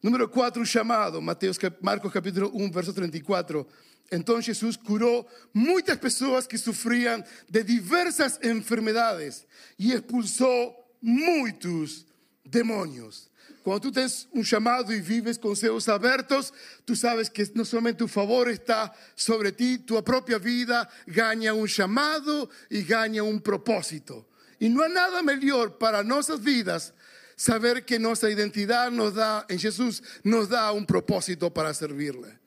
Número 0.00 0.30
cuatro, 0.30 0.60
un 0.60 0.66
llamado. 0.66 1.20
Mateos, 1.20 1.58
Marcos 1.80 2.12
capítulo 2.12 2.50
1, 2.50 2.70
verso 2.70 2.94
34. 2.94 3.66
Entonces 4.10 4.46
Jesús 4.46 4.78
curó 4.78 5.26
muchas 5.52 5.98
personas 5.98 6.46
que 6.46 6.58
sufrían 6.58 7.24
de 7.48 7.64
diversas 7.64 8.38
enfermedades 8.42 9.46
y 9.76 9.92
expulsó 9.92 10.76
muchos 11.00 12.06
demonios. 12.44 13.31
Cuando 13.62 13.80
tú 13.80 13.92
tienes 13.92 14.28
un 14.32 14.42
llamado 14.42 14.92
y 14.92 15.00
vives 15.00 15.38
con 15.38 15.54
cielos 15.54 15.88
abiertos, 15.88 16.52
tú 16.84 16.96
sabes 16.96 17.30
que 17.30 17.48
no 17.54 17.64
solamente 17.64 17.98
tu 17.98 18.08
favor 18.08 18.48
está 18.48 18.92
sobre 19.14 19.52
ti, 19.52 19.78
tu 19.78 20.02
propia 20.02 20.38
vida 20.38 20.88
gana 21.06 21.54
un 21.54 21.68
llamado 21.68 22.50
y 22.68 22.82
gana 22.82 23.22
un 23.22 23.40
propósito. 23.40 24.28
Y 24.58 24.68
no 24.68 24.82
hay 24.82 24.92
nada 24.92 25.22
mejor 25.22 25.78
para 25.78 26.02
nuestras 26.02 26.42
vidas 26.42 26.92
saber 27.36 27.84
que 27.84 27.98
nuestra 27.98 28.30
identidad 28.30 28.90
nos 28.90 29.14
da, 29.14 29.46
en 29.48 29.58
Jesús, 29.58 30.02
nos 30.24 30.48
da 30.48 30.72
un 30.72 30.84
propósito 30.84 31.52
para 31.52 31.72
servirle. 31.72 32.38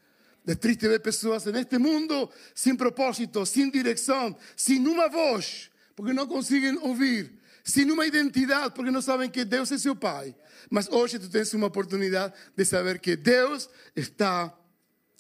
Es 0.46 0.60
triste 0.60 0.88
ver 0.88 1.02
personas 1.02 1.48
en 1.48 1.56
este 1.56 1.80
mundo 1.80 2.30
sin 2.54 2.78
propósito, 2.78 3.46
sin 3.46 3.72
dirección, 3.72 4.38
sin 4.56 4.88
una 4.88 5.08
voz, 5.08 5.72
porque 5.96 6.14
no 6.14 6.28
consiguen 6.28 6.78
oír, 6.84 7.40
sin 7.66 7.92
una 7.92 8.06
identidad, 8.06 8.74
porque 8.74 8.92
no 8.92 9.02
saben 9.02 9.32
que 9.32 9.44
Dios 9.44 9.72
es 9.72 9.82
su 9.82 9.98
Padre. 9.98 10.36
Mas 10.70 10.88
hoje 10.92 11.20
tu 11.20 11.28
tens 11.30 11.54
uma 11.54 11.68
oportunidade 11.68 12.34
de 12.56 12.64
saber 12.64 13.02
que 13.02 13.18
Deus 13.18 13.70
está 13.96 14.56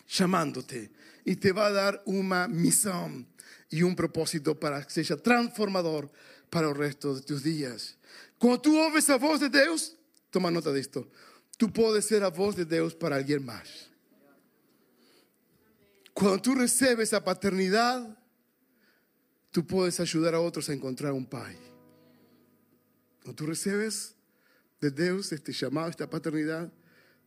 chamando-te 0.05 0.91
e 1.25 1.35
te 1.35 1.51
vai 1.51 1.73
dar 1.73 2.01
uma 2.05 2.47
missão 2.47 3.25
e 3.71 3.83
um 3.83 3.95
propósito 3.95 4.55
para 4.55 4.83
que 4.85 4.93
seja 4.93 5.17
transformador 5.17 6.07
para 6.51 6.69
o 6.69 6.73
resto 6.73 7.15
de 7.15 7.21
tus 7.23 7.41
dias. 7.41 7.97
Quando 8.37 8.59
tu 8.59 8.77
ouves 8.77 9.09
a 9.09 9.17
voz 9.17 9.39
de 9.39 9.49
Deus, 9.49 9.97
toma 10.29 10.51
nota 10.51 10.71
disto, 10.71 11.09
tu 11.57 11.69
podes 11.69 12.05
ser 12.05 12.21
a 12.23 12.29
voz 12.29 12.55
de 12.55 12.63
Deus 12.63 12.93
para 12.93 13.17
alguém 13.17 13.39
mais. 13.39 13.89
Quando 16.13 16.41
tu 16.41 16.53
recebes 16.53 17.11
a 17.11 17.19
paternidade, 17.19 18.07
tu 19.51 19.63
podes 19.63 19.99
ajudar 19.99 20.35
a 20.35 20.39
outros 20.39 20.69
a 20.69 20.75
encontrar 20.75 21.11
um 21.11 21.23
pai. 21.23 21.74
Quando 23.25 23.37
tu 23.37 23.45
recebes 23.47 24.15
de 24.79 24.91
Deus, 24.91 25.31
este 25.31 25.51
chamado, 25.51 25.89
esta 25.89 26.07
paternidade, 26.07 26.71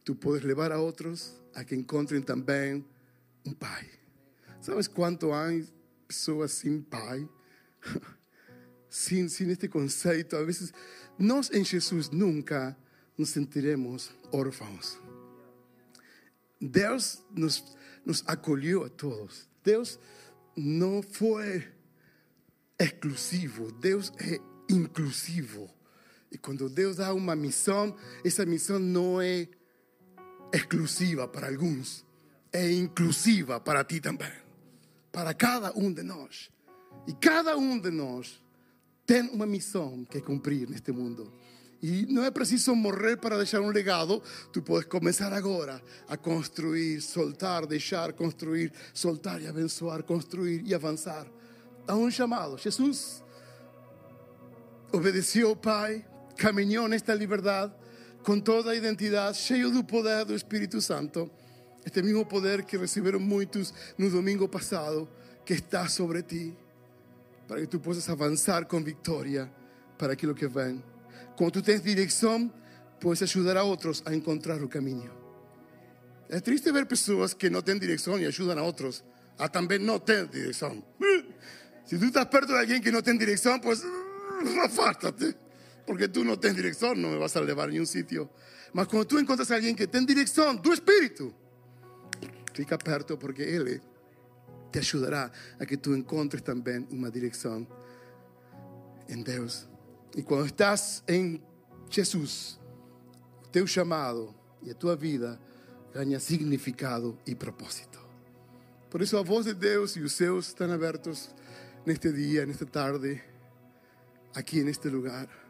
tu 0.05 0.15
podes 0.15 0.45
levar 0.45 0.71
a 0.71 0.79
outros 0.79 1.43
a 1.53 1.65
que 1.65 1.75
encontrem 1.75 2.23
também 2.23 2.87
um 3.45 3.53
pai. 3.53 3.91
Sabes 4.61 4.87
quanto 4.87 5.33
há 5.33 5.49
pessoas 6.07 6.53
sem 6.53 6.81
pai? 6.81 7.29
Sin, 8.91 9.29
sin 9.29 9.51
este 9.51 9.69
conceito, 9.69 10.35
a 10.35 10.43
veces, 10.43 10.73
nós 11.19 11.51
em 11.51 11.63
Jesus 11.63 12.09
nunca 12.09 12.75
nos 13.19 13.29
sentiremos 13.29 14.11
órfãos. 14.33 14.99
Deus 16.59 17.23
nos, 17.31 17.77
nos 18.03 18.25
acolheu 18.27 18.85
a 18.85 18.89
todos. 18.89 19.47
Deus 19.63 20.01
não 20.57 21.03
foi 21.03 21.71
exclusivo, 22.79 23.71
Deus 23.73 24.11
é 24.19 24.41
inclusivo. 24.73 25.78
Y 26.31 26.39
cuando 26.39 26.69
Dios 26.69 26.97
da 26.97 27.13
una 27.13 27.35
misión, 27.35 27.95
esa 28.23 28.45
misión 28.45 28.93
no 28.93 29.23
es 29.23 29.49
exclusiva 30.53 31.31
para 31.31 31.49
algunos, 31.49 32.05
es 32.53 32.71
inclusiva 32.71 33.63
para 33.63 33.87
ti 33.87 34.01
también, 34.01 34.33
para 35.11 35.35
cada 35.35 35.73
uno 35.73 35.95
de 35.95 36.05
nosotros. 36.05 36.51
Y 37.07 37.15
cada 37.15 37.57
uno 37.57 37.81
de 37.81 37.93
nosotros 37.93 38.43
tiene 39.07 39.31
una 39.31 39.47
misión 39.47 40.05
que 40.07 40.23
cumplir 40.23 40.69
en 40.69 40.75
este 40.75 40.93
mundo. 40.93 41.33
Y 41.81 42.07
no 42.09 42.25
es 42.25 42.33
preciso 42.33 42.75
morrer 42.75 43.21
para 43.21 43.39
dejar 43.39 43.61
un 43.61 43.73
legado. 43.73 44.21
Tú 44.53 44.65
puedes 44.65 44.87
comenzar 44.87 45.33
ahora 45.33 45.81
a 46.09 46.17
construir, 46.17 47.01
soltar, 47.01 47.69
dejar, 47.69 48.17
construir, 48.17 48.73
soltar 48.93 49.41
y 49.41 49.47
abençoar, 49.47 50.05
construir 50.05 50.67
y 50.67 50.75
avanzar. 50.75 51.31
A 51.87 51.95
un 51.95 52.11
llamado. 52.11 52.59
Jesús 52.59 53.23
obedeció, 54.93 55.59
Pai, 55.59 56.05
caminhou 56.39 56.87
nesta 56.89 57.13
liberdade 57.13 57.73
com 58.23 58.41
toda 58.41 58.71
a 58.71 58.77
identidade, 58.77 59.37
cheio 59.37 59.83
poder 59.83 60.25
do 60.25 60.35
Espírito 60.35 60.81
Santo. 60.81 61.31
Este 61.85 62.01
mesmo 62.03 62.25
poder 62.25 62.65
que 62.65 62.77
receberam 62.77 63.19
muitos 63.19 63.75
no 63.99 64.09
domingo 64.09 64.49
passado, 64.49 65.09
que 65.45 65.55
está 65.55 65.89
sobre 65.89 66.23
ti, 66.23 66.57
para 67.47 67.61
que 67.61 67.67
tu 67.67 67.81
possas 67.81 68.09
avançar 68.09 68.67
com 68.67 68.83
vitória 68.83 69.51
para 69.97 70.13
aquilo 70.13 70.35
que 70.35 70.47
vem. 70.47 70.83
Quando 71.37 71.53
tu 71.53 71.63
tens 71.63 71.83
direção, 71.83 72.53
podes 73.01 73.23
ajudar 73.23 73.57
a 73.57 73.63
outros 73.63 74.03
a 74.05 74.15
encontrar 74.15 74.63
o 74.63 74.69
caminho. 74.69 75.11
É 76.29 76.41
triste 76.41 76.71
ver 76.71 76.87
pessoas 76.87 77.33
que 77.33 77.49
não 77.49 77.63
têm 77.63 77.79
direção 77.79 78.19
e 78.19 78.27
ajudam 78.27 78.59
a 78.59 78.63
outros 78.63 79.03
a 79.39 79.49
também 79.49 79.79
não 79.79 79.99
ter 79.99 80.27
direção. 80.27 80.85
Se 81.87 81.99
tu 81.99 82.05
estás 82.05 82.27
perto 82.27 82.49
de 82.49 82.59
alguém 82.59 82.81
que 82.83 82.91
não 82.91 83.01
tem 83.01 83.17
direção, 83.17 83.59
pues 83.59 83.83
afástate 84.63 85.35
porque 85.89 86.07
tú 86.07 86.23
no 86.23 86.39
tienes 86.39 86.59
dirección, 86.59 87.01
no 87.01 87.09
me 87.09 87.17
vas 87.17 87.35
a 87.35 87.41
llevar 87.41 87.71
a 87.71 87.73
ningún 87.73 87.87
sitio. 87.87 88.29
Mas 88.75 88.87
cuando 88.89 89.07
tú 89.07 89.19
encuentras 89.19 89.51
a 89.51 89.55
alguien 89.55 89.75
que 89.75 89.87
tiene 89.87 90.07
dirección, 90.07 90.61
tu 90.61 90.71
espíritu, 90.71 91.33
fica 92.53 92.77
perto 92.77 93.19
porque 93.19 93.57
Él 93.57 93.81
te 94.71 94.81
ayudará 94.81 95.33
a 95.59 95.65
que 95.65 95.79
tú 95.79 95.95
encuentres 95.95 96.45
también 96.45 96.87
una 96.91 97.09
dirección 97.09 97.67
en 99.09 99.25
Dios. 99.25 99.67
Y 100.15 100.23
cuando 100.23 100.45
estás 100.45 101.03
en 101.07 101.43
Jesús, 101.89 102.61
teu 103.51 103.65
chamado 103.65 104.35
e 104.63 104.71
a 104.71 104.75
tua 104.75 104.95
vida 104.95 105.41
ganha 105.95 106.21
significado 106.21 107.17
e 107.25 107.35
propósito. 107.35 107.99
Por 108.91 109.01
isso 109.01 109.17
a 109.17 109.23
voz 109.23 109.47
de 109.47 109.55
Deus 109.55 109.97
e 109.97 110.03
os 110.03 110.13
céus 110.13 110.49
estão 110.49 110.71
abertos 110.71 111.31
neste 111.87 112.13
dia, 112.13 112.45
nesta 112.45 112.67
tarde, 112.67 113.23
aqui 114.35 114.63
neste 114.63 114.91
lugar. 114.91 115.48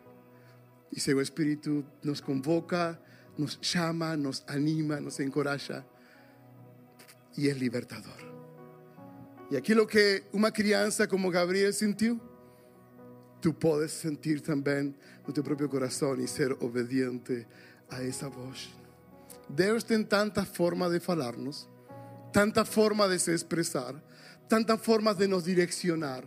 E 0.91 1.01
seu 1.01 1.21
Espírito 1.21 1.85
nos 2.03 2.21
convoca, 2.21 2.99
nos 3.37 3.59
chama, 3.61 4.17
nos 4.17 4.43
anima, 4.47 5.01
nos 5.01 5.21
encoraja 5.21 5.85
e 7.37 7.49
é 7.49 7.53
libertador. 7.53 8.19
E 9.51 9.57
aquilo 9.57 9.87
que 9.87 10.25
uma 10.33 10.51
criança 10.51 11.07
como 11.07 11.31
Gabriel 11.31 11.73
sentiu, 11.73 12.21
tu 13.41 13.55
podes 13.55 13.93
sentir 13.93 14.41
também 14.41 14.95
no 15.27 15.33
teu 15.33 15.45
próprio 15.45 15.69
coração 15.69 16.15
e 16.17 16.27
ser 16.27 16.53
obediente 16.63 17.47
a 17.89 18.03
essa 18.03 18.29
voz. 18.29 18.69
Deus 19.49 19.85
tem 19.85 20.03
tanta 20.03 20.45
forma 20.45 20.91
de 20.91 21.01
falar-nos, 21.01 21.69
tanta 22.33 22.65
forma 22.65 23.09
de 23.09 23.19
se 23.19 23.33
expressar, 23.33 23.95
tanta 24.49 24.77
forma 24.77 25.15
de 25.15 25.27
nos 25.27 25.45
direcionar, 25.45 26.25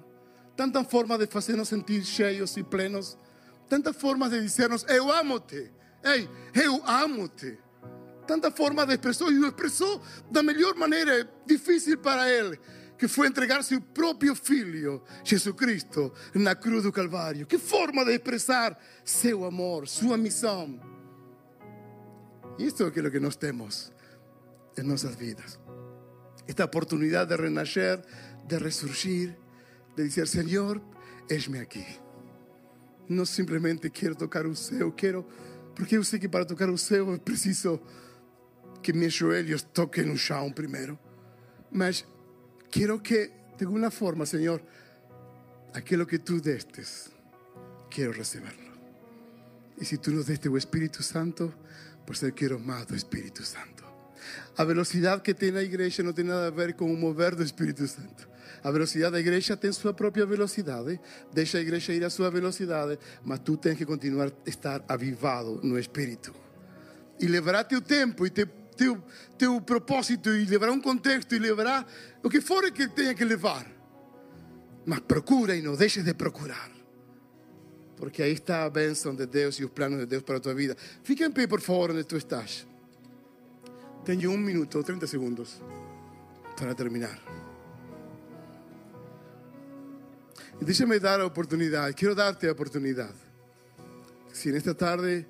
tanta 0.56 0.84
forma 0.84 1.17
de 1.17 1.28
fazer-nos 1.28 1.67
sentir 1.67 2.04
cheios 2.04 2.58
e 2.58 2.63
plenos, 2.63 3.17
tantas 3.72 3.96
formas 3.96 4.30
de 4.32 4.42
dizer-nos: 4.42 4.84
Eu 4.90 5.10
amo-te, 5.10 5.72
ei, 6.04 6.30
eu 6.54 6.84
amo-te. 6.86 7.58
Tanta 8.28 8.52
forma 8.52 8.86
de 8.86 8.94
expressar, 8.94 9.32
e 9.32 9.40
o 9.40 9.48
expressou 9.48 10.02
da 10.30 10.44
melhor 10.44 10.76
maneira, 10.76 11.30
difícil 11.46 11.98
para 11.98 12.30
ele 12.30 12.60
que 12.98 13.08
foi 13.08 13.28
entregar 13.28 13.64
seu 13.64 13.82
próprio 13.82 14.36
filho, 14.36 15.02
Jesus 15.24 15.56
Cristo, 15.56 16.14
na 16.36 16.54
cruz 16.54 16.84
do 16.84 16.92
Calvário. 16.92 17.48
Que 17.48 17.58
forma 17.58 18.06
de 18.06 18.12
expressar 18.12 18.78
seu 19.04 19.44
amor, 19.44 19.88
sua 19.88 20.18
missão. 20.18 20.80
Isto 22.60 22.84
é 22.84 22.88
aquilo 22.88 23.10
que 23.10 23.20
nós 23.20 23.36
temos 23.36 23.92
em 24.78 24.84
nossas 24.84 25.16
vidas. 25.16 25.60
Esta 26.48 26.66
oportunidade 26.66 27.36
de 27.36 27.42
renascer, 27.42 28.04
de 28.46 28.58
ressurgir, 28.58 29.36
de 29.96 30.04
dizer: 30.04 30.28
Senhor, 30.28 30.80
eis-me 31.28 31.60
aqui. 31.60 32.11
Não 33.12 33.26
simplesmente 33.26 33.89
quero 33.89 34.15
tocar 34.15 34.45
o 34.45 34.56
céu, 34.56 34.89
quero, 34.93 35.28
porque 35.76 35.97
eu 35.97 36.04
sei 36.04 36.17
que 36.17 36.30
para 36.30 36.45
tocar 36.45 36.69
o 36.69 36.78
céu 36.78 37.13
é 37.13 37.17
preciso 37.17 37.82
que 38.82 38.93
meus 38.93 39.13
joelhos 39.13 39.63
toquem 39.63 40.06
no 40.06 40.17
chão 40.17 40.50
primeiro. 40.50 40.97
Mas 41.69 42.06
quiero 42.69 43.02
que, 43.02 43.30
de 43.58 43.65
alguna 43.65 43.91
forma, 43.91 44.26
Señor, 44.26 44.62
aquello 45.74 46.08
que 46.08 46.19
tú 46.19 46.39
destes, 46.39 47.12
quiero 47.89 48.13
recibirlo. 48.13 48.71
Y 49.78 49.86
si 49.86 49.97
tú 49.97 50.12
nos 50.12 50.28
deste 50.28 50.47
o 50.47 50.58
Espíritu 50.58 51.04
Santo, 51.04 51.54
pues 52.06 52.24
eu 52.24 52.34
quiero 52.34 52.60
más 52.60 52.88
do 52.88 52.95
Espíritu 52.95 53.43
Santo. 53.43 53.84
A 54.56 54.63
velocidade 54.63 55.21
que 55.21 55.34
tem 55.34 55.56
a 55.58 55.63
igreja 55.63 56.02
não 56.02 56.13
tem 56.13 56.24
nada 56.24 56.47
a 56.47 56.52
ver 56.52 56.76
com 56.76 56.93
o 56.93 56.95
mover 56.95 57.36
do 57.36 57.43
Espírito 57.43 57.86
Santo. 57.88 58.31
A 58.63 58.71
velocidade 58.71 59.13
da 59.13 59.19
igreja 59.19 59.58
tem 59.58 59.71
sua 59.71 59.93
própria 59.93 60.26
velocidade. 60.26 61.00
Deixa 61.34 61.58
a 61.58 61.62
igreja 61.62 61.93
ir 61.93 62.04
à 62.04 62.10
sua 62.10 62.30
velocidade, 62.30 63.00
mas 63.24 63.39
tu 63.39 63.58
tens 63.58 63.78
que 63.78 63.86
continuar 63.86 64.28
a 64.28 64.50
estar 64.50 64.84
avivado 64.88 65.60
no 65.63 65.80
Espírito. 65.80 66.34
E 67.19 67.28
levará 67.28 67.63
teu 67.63 67.82
tempo 67.82 68.26
e 68.26 68.30
teu 68.30 68.47
teu, 68.82 69.04
teu 69.38 69.62
propósito 69.62 70.30
e 70.30 70.45
levará 70.45 70.71
um 70.71 70.82
contexto 70.82 71.36
e 71.36 71.39
levará 71.39 71.86
o 72.24 72.30
que 72.30 72.41
for 72.41 72.69
que 72.71 72.88
tenha 72.88 73.13
que 73.13 73.24
levar. 73.24 73.67
Mas 74.86 75.00
procura 75.02 75.56
e 75.56 75.62
não 75.62 75.76
deixes 75.76 76.04
de 76.04 76.13
procurar. 76.13 76.71
Porque 77.95 78.24
aí 78.24 78.34
está 78.34 78.65
a 78.65 78.69
bênção 78.69 79.13
de 79.13 79.28
Deus 79.28 79.60
e 79.60 79.65
os 79.65 79.69
planos 79.69 80.00
de 80.00 80.08
Deus 80.08 80.24
para 80.24 80.38
a 80.38 80.39
tua 80.39 80.56
vida. 80.56 80.76
Fica 81.04 81.24
em 81.24 81.32
pé, 81.32 81.45
por 81.45 81.62
favor, 81.62 81.91
onde 81.91 82.04
tu 82.04 82.17
estás. 82.17 82.65
Tenho 84.04 84.32
um 84.32 84.38
minuto 84.38 84.80
ou 84.80 84.84
30 84.84 85.06
segundos 85.06 85.62
para 86.58 86.74
terminar. 86.74 87.40
E 90.62 90.63
deixa-me 90.63 91.00
dar 91.00 91.19
a 91.19 91.26
oportunidade, 91.26 91.95
quero 91.95 92.13
dar-te 92.13 92.47
a 92.47 92.52
oportunidade. 92.52 93.17
Se 94.32 94.52
nesta 94.52 94.76
tarde 94.76 95.26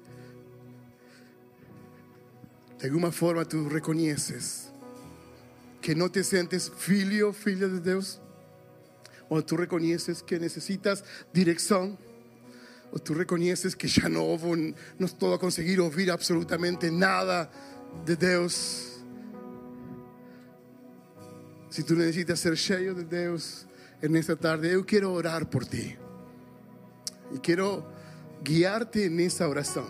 de 2.77 2.85
alguma 2.85 3.13
forma 3.13 3.45
tu 3.45 3.65
reconheces 3.69 4.69
que 5.81 5.95
não 5.95 6.09
te 6.09 6.21
sentes 6.21 6.69
filho, 6.75 7.31
filha 7.31 7.69
de 7.69 7.79
Deus, 7.79 8.19
ou 9.29 9.41
tu 9.41 9.55
reconheces 9.55 10.21
que 10.21 10.37
necessitas 10.37 11.01
direção, 11.31 11.97
ou 12.91 12.99
tu 12.99 13.13
reconheces 13.13 13.73
que 13.73 13.87
já 13.87 14.09
não 14.09 14.25
houve, 14.25 14.75
não 14.99 15.05
estou 15.05 15.33
a 15.33 15.39
conseguir 15.39 15.79
ouvir 15.79 16.11
absolutamente 16.11 16.91
nada 16.91 17.49
de 18.03 18.17
Deus. 18.17 19.01
Se 21.69 21.83
tu 21.83 21.95
necessitas 21.95 22.37
ser 22.37 22.57
cheio 22.57 22.93
de 22.93 23.05
Deus 24.01 24.11
nesta 24.11 24.35
tarde, 24.35 24.67
eu 24.67 24.83
quero 24.83 25.11
orar 25.11 25.45
por 25.45 25.63
ti. 25.63 25.95
E 27.31 27.37
quero 27.37 27.85
guiar-te 28.41 29.07
nessa 29.09 29.47
oração. 29.47 29.87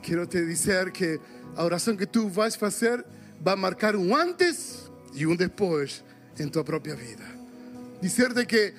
Quero 0.00 0.24
te 0.28 0.46
dizer 0.46 0.92
que 0.92 1.20
a 1.56 1.64
oração 1.64 1.96
que 1.96 2.06
tu 2.06 2.28
vais 2.28 2.54
fazer 2.54 3.04
vai 3.40 3.56
marcar 3.56 3.96
um 3.96 4.14
antes 4.14 4.88
e 5.12 5.26
um 5.26 5.34
depois 5.34 6.04
em 6.38 6.48
tua 6.48 6.62
própria 6.62 6.94
vida. 6.94 7.24
Dizer-te 8.00 8.46
que 8.46 8.72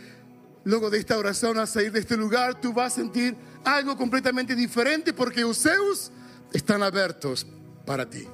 logo 0.66 0.90
desta 0.90 1.18
oração, 1.18 1.52
a 1.60 1.66
sair 1.66 1.92
deste 1.92 2.16
lugar, 2.16 2.56
tu 2.56 2.72
vas 2.72 2.94
sentir 2.94 3.36
algo 3.66 3.98
completamente 3.98 4.56
diferente 4.56 5.12
porque 5.12 5.44
os 5.44 5.58
céus 5.58 6.10
estão 6.54 6.82
abertos 6.82 7.46
para 7.86 8.06
ti. 8.06 8.26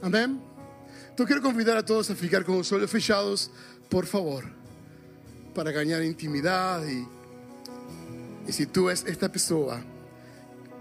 Amém? 0.00 0.40
Então 1.12 1.26
quero 1.26 1.42
convidar 1.42 1.76
a 1.76 1.82
todos 1.82 2.10
a 2.10 2.16
ficar 2.16 2.42
com 2.42 2.58
os 2.58 2.72
olhos 2.72 2.90
fechados, 2.90 3.50
por 3.90 4.06
favor, 4.06 4.63
para 5.54 5.72
ganhar 5.72 6.02
intimidade. 6.02 6.90
E, 6.90 7.08
e 8.48 8.52
se 8.52 8.66
tu 8.66 8.90
és 8.90 9.04
esta 9.06 9.28
pessoa 9.28 9.80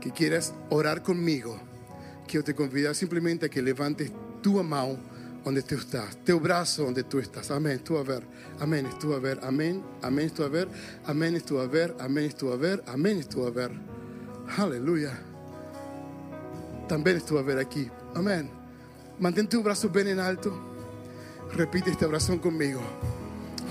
que 0.01 0.11
quieres 0.11 0.53
orar 0.69 1.01
comigo, 1.01 1.59
quiero 2.27 2.43
te 2.43 2.53
convidar 2.53 2.93
simplemente 2.93 3.45
a 3.45 3.49
que 3.49 3.61
levantes 3.61 4.11
tu 4.41 4.61
mão 4.63 4.99
onde 5.45 5.61
tu 5.61 5.75
estás, 5.75 6.15
teu 6.25 6.39
braço 6.39 6.85
onde 6.85 7.03
tu 7.03 7.19
estás. 7.19 7.51
Amém. 7.51 7.75
Estou 7.75 7.99
a 7.99 8.03
ver. 8.03 8.23
Amém. 8.59 8.85
Estou 8.87 9.15
a 9.15 9.19
ver. 9.19 9.39
Amém. 9.43 9.83
Amém. 10.01 10.25
Estou 10.25 10.45
a 10.45 10.49
ver. 10.49 10.67
Amém. 11.05 11.35
Estou 11.35 11.61
a 11.61 11.67
ver. 11.67 11.95
Amém. 11.99 12.25
Estou 12.27 12.53
a 12.53 12.57
ver. 12.57 12.83
Amém. 12.87 13.19
Estou 13.19 13.47
a 13.47 13.51
ver. 13.51 13.71
Aleluia. 14.57 15.11
Também 16.87 17.15
estou 17.15 17.37
a 17.37 17.41
ver 17.41 17.57
aqui. 17.57 17.91
Amém. 18.15 18.49
Mantém 19.19 19.45
teu 19.45 19.61
braço 19.61 19.89
bem 19.89 20.09
em 20.09 20.19
alto. 20.19 20.51
Repite 21.51 21.89
esta 21.89 22.07
oração 22.07 22.37
comigo. 22.37 22.81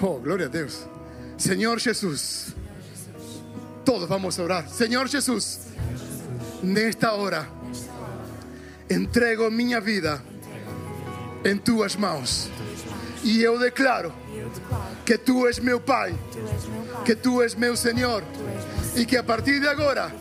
Oh, 0.04 0.18
glória 0.18 0.46
a 0.46 0.48
Deus. 0.48 0.84
Senhor 1.38 1.78
Jesus. 1.78 2.56
Todos 3.84 4.08
vamos 4.08 4.36
a 4.36 4.42
orar. 4.42 4.68
Senhor 4.68 5.06
Jesus. 5.06 5.60
Nesta 6.60 7.12
hora 7.12 7.48
entrego 8.90 9.48
minha 9.48 9.80
vida 9.80 10.20
em 11.44 11.56
tuas 11.56 11.94
mãos. 11.94 12.50
E 13.22 13.44
eu 13.44 13.56
declaro 13.60 14.12
que 15.06 15.16
tu 15.16 15.46
és 15.46 15.60
meu 15.60 15.80
Pai, 15.80 16.12
que 17.04 17.14
tu 17.14 17.40
és 17.40 17.54
meu 17.54 17.76
Senhor, 17.76 18.24
e 18.96 19.06
que 19.06 19.16
a 19.16 19.22
partir 19.22 19.60
de 19.60 19.68
agora 19.68 20.12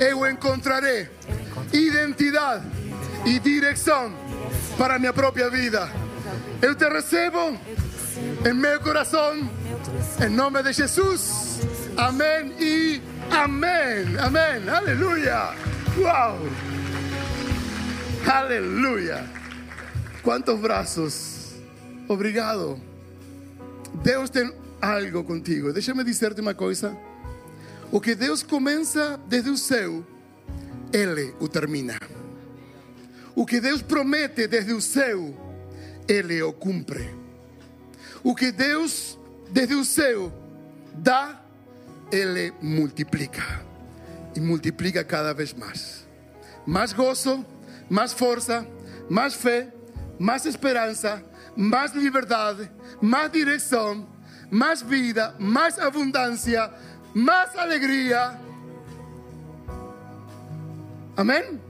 eu 0.00 0.28
encontrarei 0.28 1.08
identidade 1.72 2.66
e 3.24 3.38
direção 3.38 4.12
para 4.76 4.98
minha 4.98 5.12
própria 5.12 5.48
vida. 5.48 5.88
Eu 6.60 6.74
te 6.74 6.88
recebo 6.88 7.56
em 8.44 8.54
meu 8.54 8.80
coração, 8.80 9.50
em 10.24 10.28
nome 10.28 10.62
de 10.62 10.72
Jesus. 10.72 11.60
Amém 11.96 12.54
e 12.58 13.02
amém. 13.30 14.16
Amém. 14.18 14.68
Aleluia. 14.68 15.54
Uau. 15.98 16.38
Aleluia. 18.26 19.28
Quantos 20.22 20.58
braços. 20.58 21.54
Obrigado. 22.08 22.80
Deus 24.02 24.30
tem 24.30 24.50
algo 24.80 25.22
contigo. 25.24 25.72
Deixa-me 25.72 26.02
dizer-te 26.02 26.40
uma 26.40 26.54
coisa. 26.54 26.96
O 27.92 28.00
que 28.00 28.14
Deus 28.14 28.42
começa 28.42 29.20
desde 29.26 29.50
o 29.50 29.56
céu, 29.56 30.04
Ele 30.92 31.34
o 31.40 31.48
termina. 31.48 31.98
O 33.34 33.44
que 33.44 33.60
Deus 33.60 33.82
promete 33.82 34.46
desde 34.46 34.72
o 34.72 34.80
céu, 34.80 35.34
Ele 36.08 36.42
o 36.42 36.52
cumpre. 36.52 37.19
O 38.22 38.34
que 38.34 38.52
Deus 38.52 39.18
desde 39.50 39.74
o 39.74 39.84
céu 39.84 40.32
dá, 40.94 41.40
Ele 42.12 42.52
multiplica. 42.60 43.42
E 44.34 44.40
multiplica 44.40 45.04
cada 45.04 45.32
vez 45.32 45.52
mais. 45.52 46.06
Mais 46.66 46.92
gozo, 46.92 47.44
más 47.88 48.12
fuerza, 48.12 48.66
más 49.08 49.34
fe, 49.34 49.72
más 50.18 50.46
esperanza, 50.46 51.22
más 51.56 51.94
libertad, 51.94 52.56
más 53.00 53.32
dirección, 53.32 54.06
más 54.50 54.86
vida, 54.86 55.34
más 55.38 55.78
abundancia, 55.78 56.70
más 57.14 57.56
alegría. 57.56 58.38
Amén. 61.16 61.60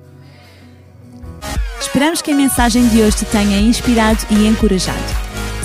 Esperamos 1.80 2.22
que 2.22 2.32
a 2.32 2.34
mensagem 2.34 2.88
de 2.88 3.02
hoje 3.02 3.24
te 3.24 3.26
tenha 3.26 3.58
inspirado 3.58 4.18
e 4.30 4.46
encorajado. 4.46 5.29